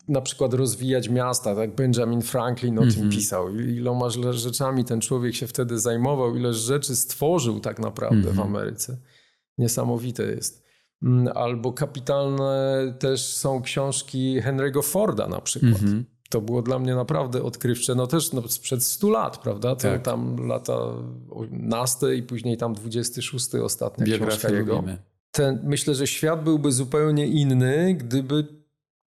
na 0.08 0.20
przykład 0.20 0.54
rozwijać 0.54 1.08
miasta, 1.08 1.54
tak 1.56 1.74
Benjamin 1.74 2.22
Franklin 2.22 2.78
o 2.78 2.82
tym 2.82 2.90
Mhm. 2.90 3.10
pisał, 3.10 3.54
iloma 3.56 4.08
rzeczami 4.32 4.84
ten 4.84 5.00
człowiek 5.00 5.34
się 5.34 5.46
wtedy 5.46 5.78
zajmował, 5.78 6.36
ile 6.36 6.54
rzeczy 6.54 6.96
stworzył 6.96 7.60
tak 7.60 7.78
naprawdę 7.78 8.22
w 8.22 8.28
Mhm. 8.38 8.48
Ameryce. 8.48 8.96
Niesamowite 9.58 10.22
jest. 10.22 10.62
Mm, 11.02 11.28
Albo 11.36 11.72
kapitalne 11.72 12.94
też 12.98 13.24
są 13.34 13.62
książki 13.62 14.40
Henry'ego 14.42 14.82
Forda 14.84 15.28
na 15.28 15.40
przykład. 15.40 15.72
mhm. 15.72 16.04
To 16.30 16.40
było 16.40 16.62
dla 16.62 16.78
mnie 16.78 16.94
naprawdę 16.94 17.42
odkrywcze. 17.42 17.94
No 17.94 18.06
też 18.06 18.32
no, 18.32 18.48
sprzed 18.48 18.84
100 18.84 19.10
lat, 19.10 19.38
prawda? 19.38 19.76
To 19.76 19.82
Tak. 19.82 20.02
tam 20.02 20.46
lata 20.46 20.78
naste 21.50 22.16
i 22.16 22.22
później 22.22 22.56
tam 22.56 22.74
26 22.74 23.54
ostatnia 23.54 24.06
książka 24.06 24.24
biografię 24.26 24.54
jego. 24.56 24.74
lubimy. 24.74 24.98
Ten, 25.30 25.60
myślę, 25.64 25.94
że 25.94 26.06
świat 26.06 26.44
byłby 26.44 26.72
zupełnie 26.72 27.26
inny, 27.26 27.94
gdyby 27.94 28.46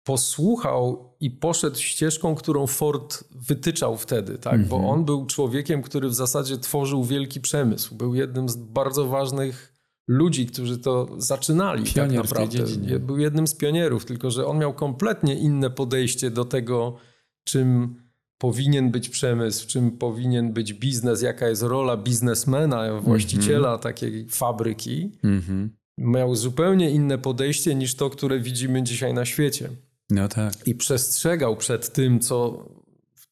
posłuchał 0.04 1.14
i 1.20 1.32
poszedł 1.32 1.78
ścieżką, 1.78 2.36
którą 2.36 2.68
Ford 2.68 3.24
wytyczał 3.32 3.98
wtedy, 3.98 4.38
tak? 4.38 4.54
Mhm. 4.54 4.70
Bo 4.70 4.90
on 4.90 5.06
był 5.06 5.26
człowiekiem, 5.26 5.82
który 5.82 6.10
w 6.10 6.14
zasadzie 6.14 6.58
tworzył 6.58 7.04
wielki 7.04 7.42
przemysł. 7.42 7.96
Był 7.96 8.16
jednym 8.16 8.50
z 8.50 8.56
bardzo 8.56 9.06
ważnych 9.08 9.77
ludzi, 10.08 10.46
którzy 10.46 10.78
to 10.78 11.08
zaczynali 11.18 11.84
tak 11.84 11.94
Pionier 11.94 12.10
tej 12.10 12.18
naprawdę. 12.18 13.00
Był 13.00 13.18
jednym 13.18 13.48
z 13.48 13.56
pionierów, 13.56 14.06
tylko 14.06 14.32
że 14.32 14.46
on 14.46 14.58
miał 14.58 14.74
kompletnie 14.74 15.36
inne 15.36 15.70
podejście 15.70 16.32
do 16.32 16.46
tego, 16.46 16.98
czym 17.44 17.96
powinien 18.38 18.92
być 18.92 19.10
przemysł, 19.10 19.68
czym 19.68 19.92
powinien 19.92 20.54
być 20.54 20.74
biznes, 20.74 21.22
jaka 21.22 21.48
jest 21.48 21.62
rola 21.62 21.98
biznesmena, 21.98 23.02
właściciela 23.02 23.78
takiej 23.78 24.28
fabryki 24.30 25.12
Mhm. 25.24 25.70
miał 25.98 26.36
zupełnie 26.36 26.92
inne 26.92 27.18
podejście 27.18 27.76
niż 27.76 27.96
to, 27.96 28.10
które 28.10 28.40
widzimy 28.40 28.84
dzisiaj 28.84 29.14
na 29.14 29.26
świecie. 29.26 29.70
No 30.10 30.28
tak. 30.28 30.54
I 30.68 30.76
przestrzegał 30.76 31.58
przed 31.58 31.94
tym, 31.94 32.20
co, 32.20 32.66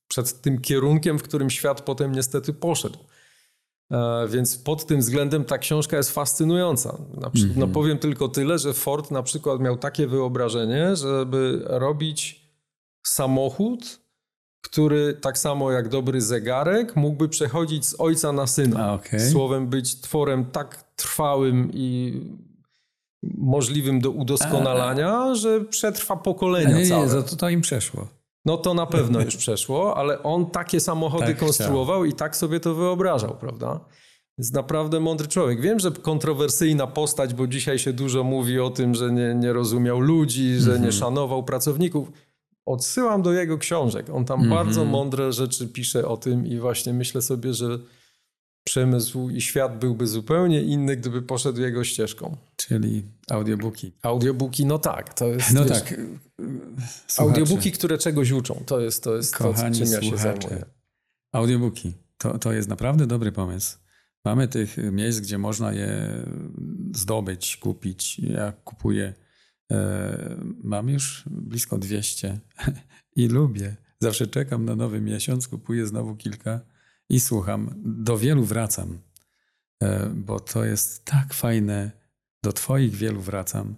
przed 0.08 0.42
tym 0.42 0.62
kierunkiem, 0.62 1.20
w 1.20 1.24
którym 1.24 1.50
świat 1.50 1.82
potem 1.82 2.12
niestety 2.12 2.54
poszedł. 2.54 3.00
E, 3.92 4.28
Więc 4.28 4.58
pod 4.58 4.86
tym 4.86 5.00
względem 5.00 5.44
ta 5.46 5.58
książka 5.58 5.98
jest 5.98 6.12
fascynująca. 6.12 6.98
Przy- 7.34 7.44
Mhm. 7.46 7.60
No 7.60 7.68
powiem 7.68 7.98
tylko 7.98 8.28
tyle, 8.28 8.60
że 8.60 8.74
Ford 8.74 9.12
na 9.12 9.24
przykład 9.24 9.60
miał 9.62 9.78
takie 9.78 10.08
wyobrażenie, 10.08 10.96
żeby 10.96 11.62
robić 11.66 12.46
samochód, 13.08 14.00
który 14.62 15.14
tak 15.14 15.38
samo 15.38 15.72
jak 15.72 15.90
dobry 15.90 16.22
zegarek 16.22 16.96
mógłby 16.96 17.30
przechodzić 17.30 17.86
z 17.86 17.96
ojca 18.00 18.32
na 18.32 18.48
syna. 18.48 18.86
A, 18.86 18.94
okej. 18.94 19.20
Słowem 19.32 19.68
być 19.68 19.96
tworem 20.02 20.46
tak 20.46 20.84
trwałym 20.96 21.70
i 21.74 22.22
możliwym 23.38 24.00
do 24.02 24.12
udoskonalania, 24.12 25.36
że 25.36 25.62
przetrwa 25.66 26.14
A 26.14 26.18
pokolenia 26.18 26.70
nie, 26.78 26.84
nie, 26.84 26.90
całe. 26.90 27.08
to, 27.10 27.24
to, 27.24 27.36
to 27.36 27.50
im 27.50 27.62
przeszło. 27.62 28.08
No 28.46 28.58
to 28.58 28.74
na 28.74 28.86
pewno 28.86 29.22
już 29.26 29.36
przeszło, 29.36 29.98
ale 29.98 30.24
on 30.24 30.46
takie 30.46 30.80
samochody 30.80 31.26
Tak 31.26 31.38
konstruował 31.38 32.06
i 32.06 32.14
tak 32.14 32.38
sobie 32.38 32.60
to 32.60 32.76
wyobrażał, 32.76 33.38
prawda? 33.40 33.80
Jest 34.38 34.54
naprawdę 34.54 35.00
mądry 35.00 35.28
człowiek. 35.28 35.62
Wiem, 35.62 35.80
że 35.80 35.92
kontrowersyjna 35.92 36.88
postać, 36.88 37.34
bo 37.34 37.48
dzisiaj 37.48 37.80
się 37.80 37.94
dużo 37.94 38.24
mówi 38.24 38.60
o 38.60 38.70
tym, 38.70 38.96
że 38.96 39.12
nie, 39.12 39.36
nie 39.36 39.54
rozumiał 39.54 40.00
ludzi, 40.00 40.56
że 40.56 40.80
nie 40.80 40.92
szanował 40.92 41.44
pracowników. 41.44 42.12
Odsyłam 42.66 43.22
do 43.22 43.34
jego 43.34 43.58
książek. 43.58 44.06
On 44.14 44.26
tam 44.26 44.50
bardzo 44.50 44.86
mądre 44.86 45.32
rzeczy 45.32 45.68
pisze 45.68 46.08
o 46.08 46.18
tym 46.18 46.48
i 46.48 46.60
właśnie 46.60 46.94
myślę 46.94 47.22
sobie, 47.22 47.54
że 47.54 47.80
przemysł 48.66 49.30
i 49.30 49.42
świat 49.42 49.80
byłby 49.80 50.08
zupełnie 50.08 50.62
inny, 50.62 50.98
gdyby 50.98 51.22
poszedł 51.22 51.62
jego 51.62 51.84
ścieżką. 51.84 52.38
Czyli 52.56 53.04
audiobooki. 53.30 53.92
Audiobooki, 54.02 54.66
no 54.66 54.80
tak, 54.80 55.14
to 55.14 55.28
jest... 55.28 55.54
No 55.54 55.66
wiesz, 55.66 55.82
tak. 55.82 56.02
słuchacze, 57.08 57.42
Audiobuki, 57.42 57.72
które 57.72 57.98
czegoś 57.98 58.32
uczą, 58.32 58.64
to 58.66 58.80
jest 58.80 59.04
to, 59.04 59.16
jest 59.16 59.38
to 59.38 59.44
Kochani 59.44 59.80
czym 59.80 59.92
ja 59.92 60.02
się 60.02 60.18
zajmuję. 60.18 60.66
Audiobooki. 61.32 61.94
To, 62.18 62.40
to 62.40 62.54
jest 62.54 62.70
naprawdę 62.70 63.08
dobry 63.08 63.32
pomysł. 63.32 63.78
Mamy 64.26 64.48
tych 64.48 64.78
miejsc, 64.92 65.20
gdzie 65.20 65.38
można 65.38 65.74
je 65.74 66.24
zdobyć, 66.96 67.58
kupić. 67.58 68.20
Ja 68.20 68.52
kupuję. 68.52 69.14
E, 69.72 70.36
mam 70.64 70.90
już 70.90 71.24
blisko 71.32 71.78
200 71.78 72.40
i 73.16 73.28
lubię. 73.28 73.76
Zawsze 74.00 74.28
czekam 74.28 74.66
na 74.66 74.76
nowy 74.76 75.02
miesiąc, 75.02 75.48
kupuję 75.48 75.88
znowu 75.88 76.16
kilka 76.16 76.75
i 77.10 77.20
słucham. 77.20 77.74
Do 77.86 78.18
wielu 78.18 78.44
wracam, 78.44 79.00
e, 79.84 80.10
bo 80.16 80.40
to 80.40 80.66
jest 80.66 81.06
tak 81.06 81.34
fajne. 81.34 81.92
Do 82.44 82.54
Twoich 82.54 82.96
wielu 82.96 83.22
wracam. 83.22 83.76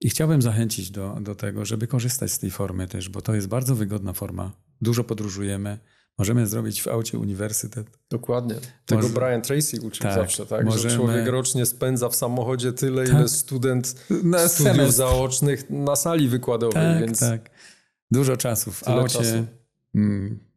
I 0.00 0.10
chciałbym 0.10 0.42
zachęcić 0.42 0.90
do, 0.90 1.18
do 1.20 1.34
tego, 1.34 1.64
żeby 1.64 1.86
korzystać 1.86 2.32
z 2.32 2.38
tej 2.38 2.50
formy 2.50 2.88
też, 2.88 3.08
bo 3.08 3.22
to 3.22 3.34
jest 3.34 3.46
bardzo 3.48 3.74
wygodna 3.74 4.12
forma. 4.12 4.52
Dużo 4.80 5.04
podróżujemy. 5.04 5.78
Możemy 6.18 6.46
zrobić 6.46 6.82
w 6.82 6.88
aucie 6.88 7.18
uniwersytet. 7.18 7.98
Dokładnie. 8.10 8.54
Tego 8.86 9.02
Może- 9.02 9.14
Brian 9.14 9.42
Tracy 9.42 9.80
uczył 9.80 10.02
Tak, 10.02 10.14
zawsze, 10.14 10.46
tak? 10.46 10.60
Że 10.60 10.64
możemy- 10.66 10.94
człowiek 10.94 11.26
rocznie 11.26 11.66
spędza 11.66 12.08
w 12.08 12.16
samochodzie 12.16 12.72
tyle, 12.72 13.04
Tak. 13.06 13.14
ile 13.14 13.28
student 13.28 13.94
Na 14.24 14.48
studiów 14.48 14.74
semestr. 14.74 14.96
zaocznych 14.96 15.70
na 15.70 15.96
sali 15.96 16.28
wykładowej, 16.28 16.74
Tak, 16.82 17.00
więc 17.00 17.20
tak. 17.20 17.50
Dużo 18.10 18.36
czasu 18.36 18.72
w 18.72 18.84
Tyle 18.84 18.96
aucie. 18.96 19.18
czasu. 19.18 19.46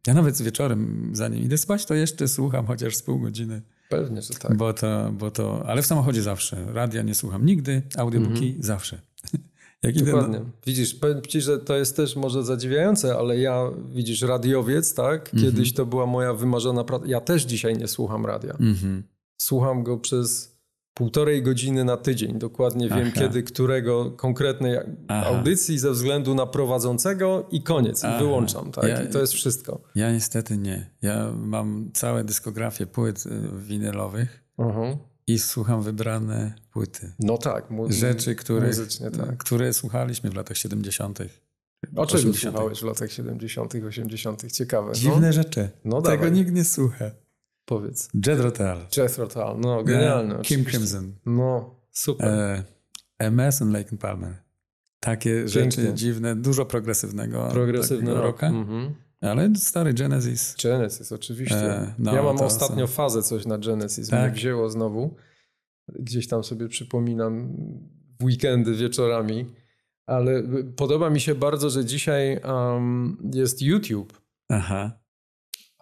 Ja 0.06 0.14
nawet 0.14 0.42
wieczorem, 0.42 1.10
zanim 1.12 1.42
idę 1.42 1.58
spać, 1.58 1.86
to 1.86 1.94
jeszcze 1.94 2.28
słucham 2.28 2.66
chociaż 2.66 2.96
z 2.96 3.02
pół 3.02 3.18
godziny. 3.20 3.62
pewnie, 3.88 4.22
że 4.22 4.34
tak. 4.34 4.56
Bo 4.56 4.72
to, 4.72 5.12
bo 5.12 5.30
to, 5.30 5.62
ale 5.66 5.82
w 5.82 5.86
samochodzie 5.86 6.22
zawsze. 6.22 6.66
Radia 6.72 7.02
nie 7.02 7.14
słucham 7.14 7.46
nigdy, 7.46 7.82
audiobooki 7.96 8.56
zawsze. 8.60 9.00
Jak 9.82 9.96
idę 9.96 10.10
Mhm. 10.10 10.16
Dokładnie. 10.22 10.38
na, 10.38 10.52
Widzisz, 10.66 10.94
powiem 10.94 11.22
ci, 11.22 11.40
że 11.40 11.58
to 11.58 11.76
jest 11.76 11.96
też 11.96 12.16
może 12.16 12.44
zadziwiające, 12.44 13.16
ale 13.16 13.38
ja, 13.38 13.70
widzisz, 13.94 14.22
radiowiec, 14.22 14.94
tak? 14.94 15.34
Mhm. 15.34 15.42
Kiedyś 15.42 15.72
to 15.74 15.86
była 15.86 16.06
moja 16.06 16.34
wymarzona 16.34 16.84
praca. 16.84 17.04
Ja 17.08 17.20
też 17.20 17.42
dzisiaj 17.42 17.76
nie 17.76 17.88
słucham 17.88 18.26
radia. 18.26 18.52
mhm. 18.60 19.02
Słucham 19.42 19.82
go 19.82 19.98
przez 19.98 20.49
półtorej 21.04 21.42
godziny 21.42 21.84
na 21.84 21.96
tydzień. 21.96 22.38
Dokładnie 22.38 22.88
wiem, 22.88 22.98
Aha. 23.02 23.10
kiedy, 23.14 23.42
którego 23.42 24.10
konkretnej 24.10 24.76
Aha. 25.08 25.26
audycji 25.26 25.78
ze 25.78 25.90
względu 25.90 26.34
na 26.34 26.46
prowadzącego 26.46 27.46
i 27.50 27.62
koniec. 27.62 28.02
I 28.02 28.06
Aha. 28.06 28.18
wyłączam, 28.18 28.72
tak? 28.72 28.84
Ja- 28.84 29.02
I 29.02 29.08
to 29.08 29.18
jest 29.20 29.32
wszystko. 29.32 29.80
Ja 29.94 30.12
niestety 30.12 30.56
nie. 30.58 30.90
Ja 31.02 31.32
mam 31.36 31.90
całe 31.94 32.24
dyskografię 32.24 32.86
płyt 32.86 33.24
y, 33.26 33.30
winylowych 33.58 34.44
Mhm. 34.58 34.96
i 35.26 35.38
słucham 35.38 35.82
wybrane 35.82 36.54
płyty. 36.72 37.12
No 37.18 37.38
tak. 37.38 37.70
Mu- 37.70 37.92
Rzeczy, 37.92 38.34
których, 38.34 38.76
tak. 39.18 39.36
które 39.36 39.72
słuchaliśmy 39.72 40.30
w 40.30 40.34
latach 40.34 40.56
70. 40.56 41.18
O 41.96 42.06
czego 42.06 42.18
80. 42.20 42.56
słuchałeś 42.56 42.80
w 42.80 42.84
latach 42.84 43.12
70., 43.12 43.74
80.? 43.88 44.52
Ciekawe. 44.52 44.92
Dziwne 44.94 45.26
no? 45.26 45.32
rzeczy. 45.32 45.68
No 45.84 46.02
Tego 46.02 46.16
dawaj. 46.16 46.32
nikt 46.32 46.52
nie 46.52 46.64
słucha. 46.64 47.10
Powiedz. 47.70 48.08
Jethro 48.26 48.50
Tull. 48.50 48.76
Jethro 48.96 49.26
Tull, 49.26 49.60
no 49.60 49.84
genialne. 49.84 50.34
Kim 50.34 50.40
oczywiście. 50.40 50.70
Crimson. 50.70 51.12
No, 51.26 51.74
super. 51.90 52.28
E, 52.28 52.62
Emerson, 53.18 53.72
Lake 53.72 53.90
and 53.92 54.00
Palmer. 54.00 54.34
Takie 55.00 55.30
Pięknie. 55.30 55.48
rzeczy 55.48 55.94
dziwne, 55.94 56.36
dużo 56.36 56.66
progresywnego 56.66 57.48
Progresywny 57.52 58.14
rock. 58.14 58.22
rocka, 58.22 58.46
Mhm. 58.46 58.94
ale 59.20 59.50
stary 59.56 59.94
Genesis. 59.94 60.56
Genesis, 60.62 61.12
oczywiście. 61.12 61.56
E, 61.74 61.94
no, 61.98 62.14
ja 62.14 62.22
mam 62.22 62.36
ostatnio 62.40 62.86
są- 62.86 62.92
fazę 62.92 63.22
coś 63.22 63.46
na 63.46 63.58
Genesis, 63.58 64.08
Tak. 64.08 64.20
mnie 64.22 64.30
wzięło 64.40 64.70
znowu. 64.70 65.16
Gdzieś 65.88 66.28
tam 66.28 66.44
sobie 66.44 66.68
przypominam 66.68 67.52
w 68.20 68.24
weekendy 68.24 68.74
wieczorami, 68.74 69.46
ale 70.06 70.42
podoba 70.76 71.10
mi 71.10 71.20
się 71.20 71.34
bardzo, 71.34 71.70
że 71.70 71.84
dzisiaj 71.84 72.40
um, 72.44 73.16
jest 73.34 73.62
YouTube, 73.62 74.20
Aha, 74.48 74.99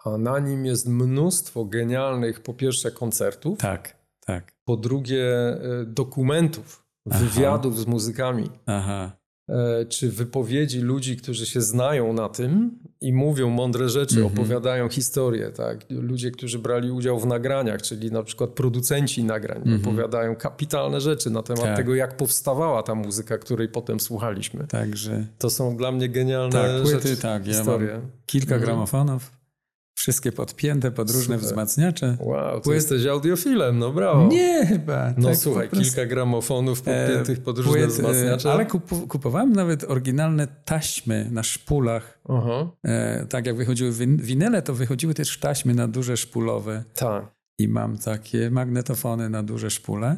a 0.05 0.17
na 0.17 0.39
nim 0.39 0.65
jest 0.65 0.87
mnóstwo 0.87 1.65
genialnych, 1.65 2.39
po 2.39 2.53
pierwsze, 2.53 2.91
koncertów, 2.91 3.59
tak, 3.59 3.95
tak. 4.25 4.51
po 4.65 4.77
drugie, 4.77 5.25
e, 5.25 5.85
dokumentów, 5.87 6.85
Aha. 7.11 7.19
wywiadów 7.19 7.79
z 7.79 7.87
muzykami. 7.87 8.49
Aha, 8.65 9.11
e, 9.49 9.85
czy 9.85 10.09
wypowiedzi 10.11 10.79
ludzi, 10.79 11.17
którzy 11.17 11.45
się 11.45 11.61
znają 11.61 12.13
na 12.13 12.29
tym 12.29 12.79
i 13.01 13.13
mówią 13.13 13.49
mądre 13.49 13.89
rzeczy, 13.89 14.15
Mhm. 14.19 14.33
opowiadają 14.33 14.89
historię, 14.89 15.49
tak? 15.51 15.85
Ludzie, 15.89 16.31
którzy 16.31 16.59
brali 16.59 16.91
udział 16.91 17.19
w 17.19 17.25
nagraniach, 17.25 17.81
czyli 17.81 18.11
na 18.11 18.23
przykład 18.23 18.49
producenci 18.49 19.23
nagrań, 19.23 19.63
opowiadają 19.81 20.35
kapitalne 20.35 21.01
rzeczy 21.01 21.29
na 21.29 21.43
temat 21.43 21.59
Mhm. 21.59 21.75
Tak. 21.75 21.85
tego, 21.85 21.95
jak 21.95 22.17
powstała 22.17 22.83
ta 22.83 22.95
muzyka, 22.95 23.37
której 23.37 23.69
potem 23.69 23.99
słuchaliśmy. 23.99 24.67
także 24.67 25.27
To 25.37 25.49
są 25.49 25.77
dla 25.77 25.91
mnie 25.91 26.09
genialne 26.09 26.51
tak, 26.51 26.81
płyty, 26.81 27.09
rzeczy, 27.09 27.21
tak. 27.21 27.47
Ja 27.47 27.53
historie. 27.53 27.91
mam 27.93 28.01
kilka 28.25 28.55
Mhm. 28.55 28.61
gramofonów, 28.61 29.31
wszystkie 29.99 30.31
podpięte 30.31 30.91
pod 30.91 31.09
różne 31.11 31.35
Super. 31.35 31.49
wzmacniacze. 31.49 32.17
Wow, 32.19 32.61
to 32.61 32.73
jesteś 32.73 33.05
audiofilem, 33.05 33.79
no 33.79 33.91
brawo. 33.91 34.27
Nie 34.27 34.65
chyba. 34.65 35.13
No 35.17 35.27
tak 35.29 35.37
słuchaj, 35.37 35.69
prostu. 35.69 35.85
kilka 35.85 36.05
gramofonów 36.05 36.81
podpiętych 36.81 37.43
pod 37.43 37.57
różne 37.57 37.71
Płyt, 37.71 37.83
e, 37.83 37.87
wzmacniacze. 37.87 38.51
Ale 38.51 38.65
kupu, 38.65 39.07
kupowałem 39.07 39.53
nawet 39.53 39.83
oryginalne 39.83 40.47
taśmy 40.65 41.27
na 41.31 41.43
szpulach. 41.43 42.19
Aha, 42.29 42.71
E, 42.83 43.25
tak 43.25 43.45
jak 43.45 43.55
wychodziły 43.55 43.91
win, 43.91 44.17
winyle, 44.17 44.61
to 44.61 44.73
wychodziły 44.73 45.13
też 45.13 45.37
taśmy 45.39 45.73
na 45.73 45.87
duże 45.87 46.17
szpulowe. 46.17 46.83
tak. 46.95 47.25
I 47.59 47.67
mam 47.67 47.97
takie 47.97 48.49
magnetofony 48.51 49.29
na 49.29 49.43
duże 49.43 49.69
szpule 49.69 50.17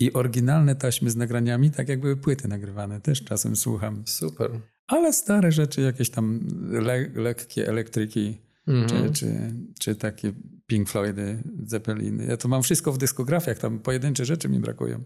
i 0.00 0.12
oryginalne 0.12 0.76
taśmy 0.76 1.10
z 1.10 1.16
nagraniami, 1.16 1.70
tak 1.70 1.88
jak 1.88 2.00
były 2.00 2.16
płyty 2.16 2.48
nagrywane. 2.48 3.00
Też 3.00 3.24
czasem 3.24 3.56
słucham. 3.56 4.02
Super. 4.06 4.50
Ale 4.86 5.12
stare 5.12 5.52
rzeczy, 5.52 5.80
jakieś 5.80 6.10
tam 6.10 6.40
le, 6.70 7.06
lekkie 7.14 7.68
elektryki, 7.68 8.38
Mhm. 8.66 9.12
czy, 9.12 9.20
czy, 9.20 9.54
czy 9.80 9.94
takie 9.94 10.32
Pink 10.66 10.88
Floydy, 10.88 11.42
Zeppeliny. 11.66 12.24
Ja 12.24 12.36
to 12.36 12.48
mam 12.48 12.62
wszystko 12.62 12.92
w 12.92 12.98
dyskografiach, 12.98 13.58
tam 13.58 13.78
pojedyncze 13.78 14.24
rzeczy 14.24 14.48
mi 14.48 14.58
brakują. 14.58 15.04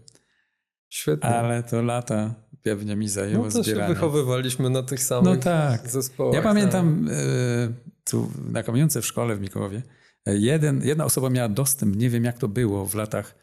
Świetnie. 0.89 1.29
Ale 1.29 1.63
to 1.63 1.81
lata 1.81 2.35
pewnie 2.61 2.95
mi 2.95 3.09
zajęło 3.09 3.45
No 3.45 3.51
to 3.51 3.57
się 3.57 3.63
zbieranie. 3.63 3.93
wychowywaliśmy 3.93 4.69
na 4.69 4.83
tych 4.83 5.03
samych 5.03 5.25
No 5.25 5.35
tak. 5.37 5.89
zespołach. 5.89 6.35
Ja 6.35 6.41
pamiętam 6.41 7.07
e, 7.11 7.73
tu 8.03 8.31
na 8.51 8.63
kamionce 8.63 9.01
w 9.01 9.05
szkole 9.05 9.35
w 9.35 9.41
Mikołowie, 9.41 9.81
e, 10.25 10.37
jeden, 10.37 10.81
jedna 10.83 11.05
osoba 11.05 11.29
miała 11.29 11.49
dostęp, 11.49 11.95
nie 11.95 12.09
wiem 12.09 12.23
jak 12.23 12.37
to 12.37 12.47
było 12.47 12.85
w 12.85 12.95
latach 12.95 13.35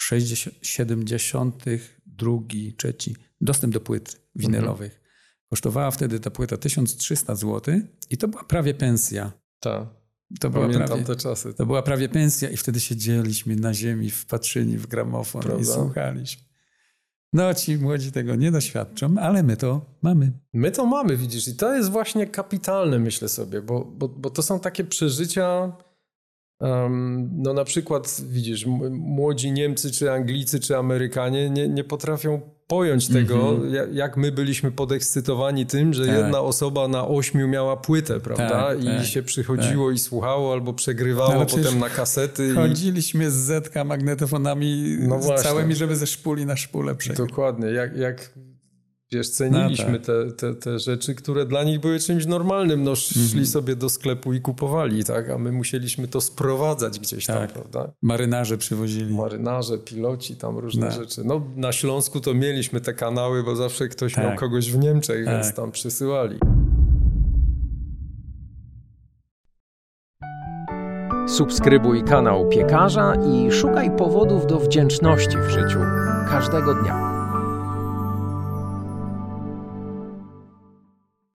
60, 0.00 0.56
70., 0.62 1.64
drugi, 2.06 2.74
trzeci, 2.74 3.16
dostęp 3.40 3.74
do 3.74 3.80
płyt 3.80 4.20
winylowych. 4.34 5.00
Kosztowała 5.50 5.90
wtedy 5.90 6.20
ta 6.20 6.30
płyta 6.30 6.56
1300 6.56 7.34
zł 7.34 7.80
i 8.10 8.16
to 8.18 8.28
była 8.28 8.44
prawie 8.44 8.74
pensja. 8.74 9.32
Tak, 9.60 9.86
To 10.40 10.50
była, 10.50 10.64
pamiętam 10.64 10.88
prawie, 10.88 11.04
te 11.04 11.16
czasy. 11.16 11.54
to 11.54 11.66
była 11.66 11.82
prawie 11.82 12.08
pensja 12.08 12.50
i 12.50 12.56
wtedy 12.56 12.80
siedzieliśmy 12.80 13.56
na 13.56 13.74
ziemi 13.74 14.10
wpatrzeni 14.10 14.78
w 14.78 14.86
gramofon 14.86 15.42
i 15.42 15.44
Prawda? 15.44 15.72
słuchaliśmy. 15.74 16.42
No 17.32 17.54
ci 17.54 17.76
młodzi 17.78 18.12
tego 18.12 18.34
nie 18.34 18.50
doświadczą, 18.50 19.14
ale 19.20 19.42
my 19.42 19.56
to 19.56 19.80
mamy. 20.02 20.32
My 20.52 20.70
to 20.70 20.86
mamy, 20.86 21.16
widzisz, 21.16 21.48
i 21.48 21.56
to 21.56 21.74
jest 21.74 21.90
właśnie 21.90 22.26
kapitalne, 22.26 22.98
myślę 22.98 23.28
sobie, 23.28 23.62
bo, 23.62 23.84
bo, 23.84 24.08
bo 24.08 24.30
to 24.30 24.42
są 24.42 24.60
takie 24.60 24.84
przeżycia. 24.84 25.72
em, 26.60 27.30
no 27.42 27.52
na 27.54 27.64
przykład, 27.64 28.20
widzisz, 28.28 28.66
młodzi 28.90 29.52
Niemcy, 29.52 29.90
czy 29.90 30.12
Anglicy, 30.12 30.60
czy 30.60 30.76
Amerykanie 30.76 31.50
nie, 31.50 31.68
nie 31.68 31.84
potrafią 31.84 32.40
pojąć 32.68 33.08
tego, 33.08 33.56
ja- 33.70 33.86
jak 33.92 34.16
my 34.16 34.32
byliśmy 34.32 34.72
podekscytowani 34.72 35.66
tym, 35.66 35.94
że 35.94 36.06
Tak. 36.06 36.16
jedna 36.16 36.40
osoba 36.40 36.88
na 36.88 37.08
ośmiu 37.08 37.48
miała 37.48 37.76
płytę, 37.76 38.20
prawda? 38.20 38.48
Tak, 38.48 38.82
I 38.82 38.86
tak, 38.86 39.06
się 39.06 39.22
przychodziło 39.22 39.90
i 39.90 39.98
słuchało 39.98 40.52
albo 40.52 40.72
przegrywało 40.72 41.34
No, 41.34 41.46
potem 41.46 41.78
na 41.78 41.88
kasety. 41.90 42.48
I... 42.52 42.54
Chodziliśmy 42.54 43.30
z 43.30 43.34
zetka 43.34 43.84
magnetofonami 43.84 44.96
No 45.00 45.20
całymi, 45.36 45.74
żeby 45.74 45.96
ze 45.96 46.06
szpuli 46.06 46.46
na 46.46 46.56
szpulę 46.56 46.94
przejść. 46.94 47.18
Dokładnie, 47.18 47.66
jak, 47.66 47.96
jak 47.96 48.30
wiesz, 49.12 49.30
ceniliśmy 49.30 49.90
No 49.92 49.98
tak. 49.98 50.06
te, 50.06 50.32
te, 50.32 50.54
te 50.54 50.78
rzeczy, 50.78 51.14
które 51.14 51.46
dla 51.46 51.64
nich 51.64 51.80
były 51.80 51.98
czymś 51.98 52.26
normalnym. 52.26 52.82
No, 52.84 52.96
szli 52.96 53.22
Mhm. 53.22 53.46
sobie 53.46 53.76
do 53.76 53.88
sklepu 53.88 54.32
i 54.32 54.40
kupowali, 54.40 55.04
tak? 55.04 55.30
A 55.30 55.38
my 55.38 55.52
musieliśmy 55.52 56.08
to 56.08 56.20
sprowadzać 56.20 56.98
gdzieś 57.00 57.26
tam, 57.26 57.36
Tak. 57.36 57.52
prawda? 57.52 57.92
Marynarze 58.02 58.58
przywozili. 58.58 59.14
Marynarze, 59.14 59.78
piloci, 59.78 60.36
tam 60.36 60.58
różne 60.58 60.86
No. 60.86 60.92
rzeczy. 60.92 61.22
No, 61.24 61.40
na 61.56 61.72
Śląsku 61.72 62.20
to 62.20 62.34
mieliśmy 62.34 62.80
te 62.80 62.94
kanały, 62.94 63.42
bo 63.42 63.56
zawsze 63.56 63.88
ktoś 63.88 64.14
Tak. 64.14 64.24
miał 64.24 64.36
kogoś 64.36 64.72
w 64.72 64.78
Niemczech, 64.78 65.26
więc 65.26 65.46
Tak. 65.46 65.56
tam 65.56 65.70
przysyłali. 65.72 66.38
Subskrybuj 71.28 72.04
kanał 72.04 72.48
Piekarza 72.48 73.14
i 73.14 73.52
szukaj 73.52 73.96
powodów 73.96 74.46
do 74.46 74.58
wdzięczności 74.58 75.36
w 75.36 75.50
życiu 75.50 75.78
każdego 76.30 76.74
dnia. 76.74 77.17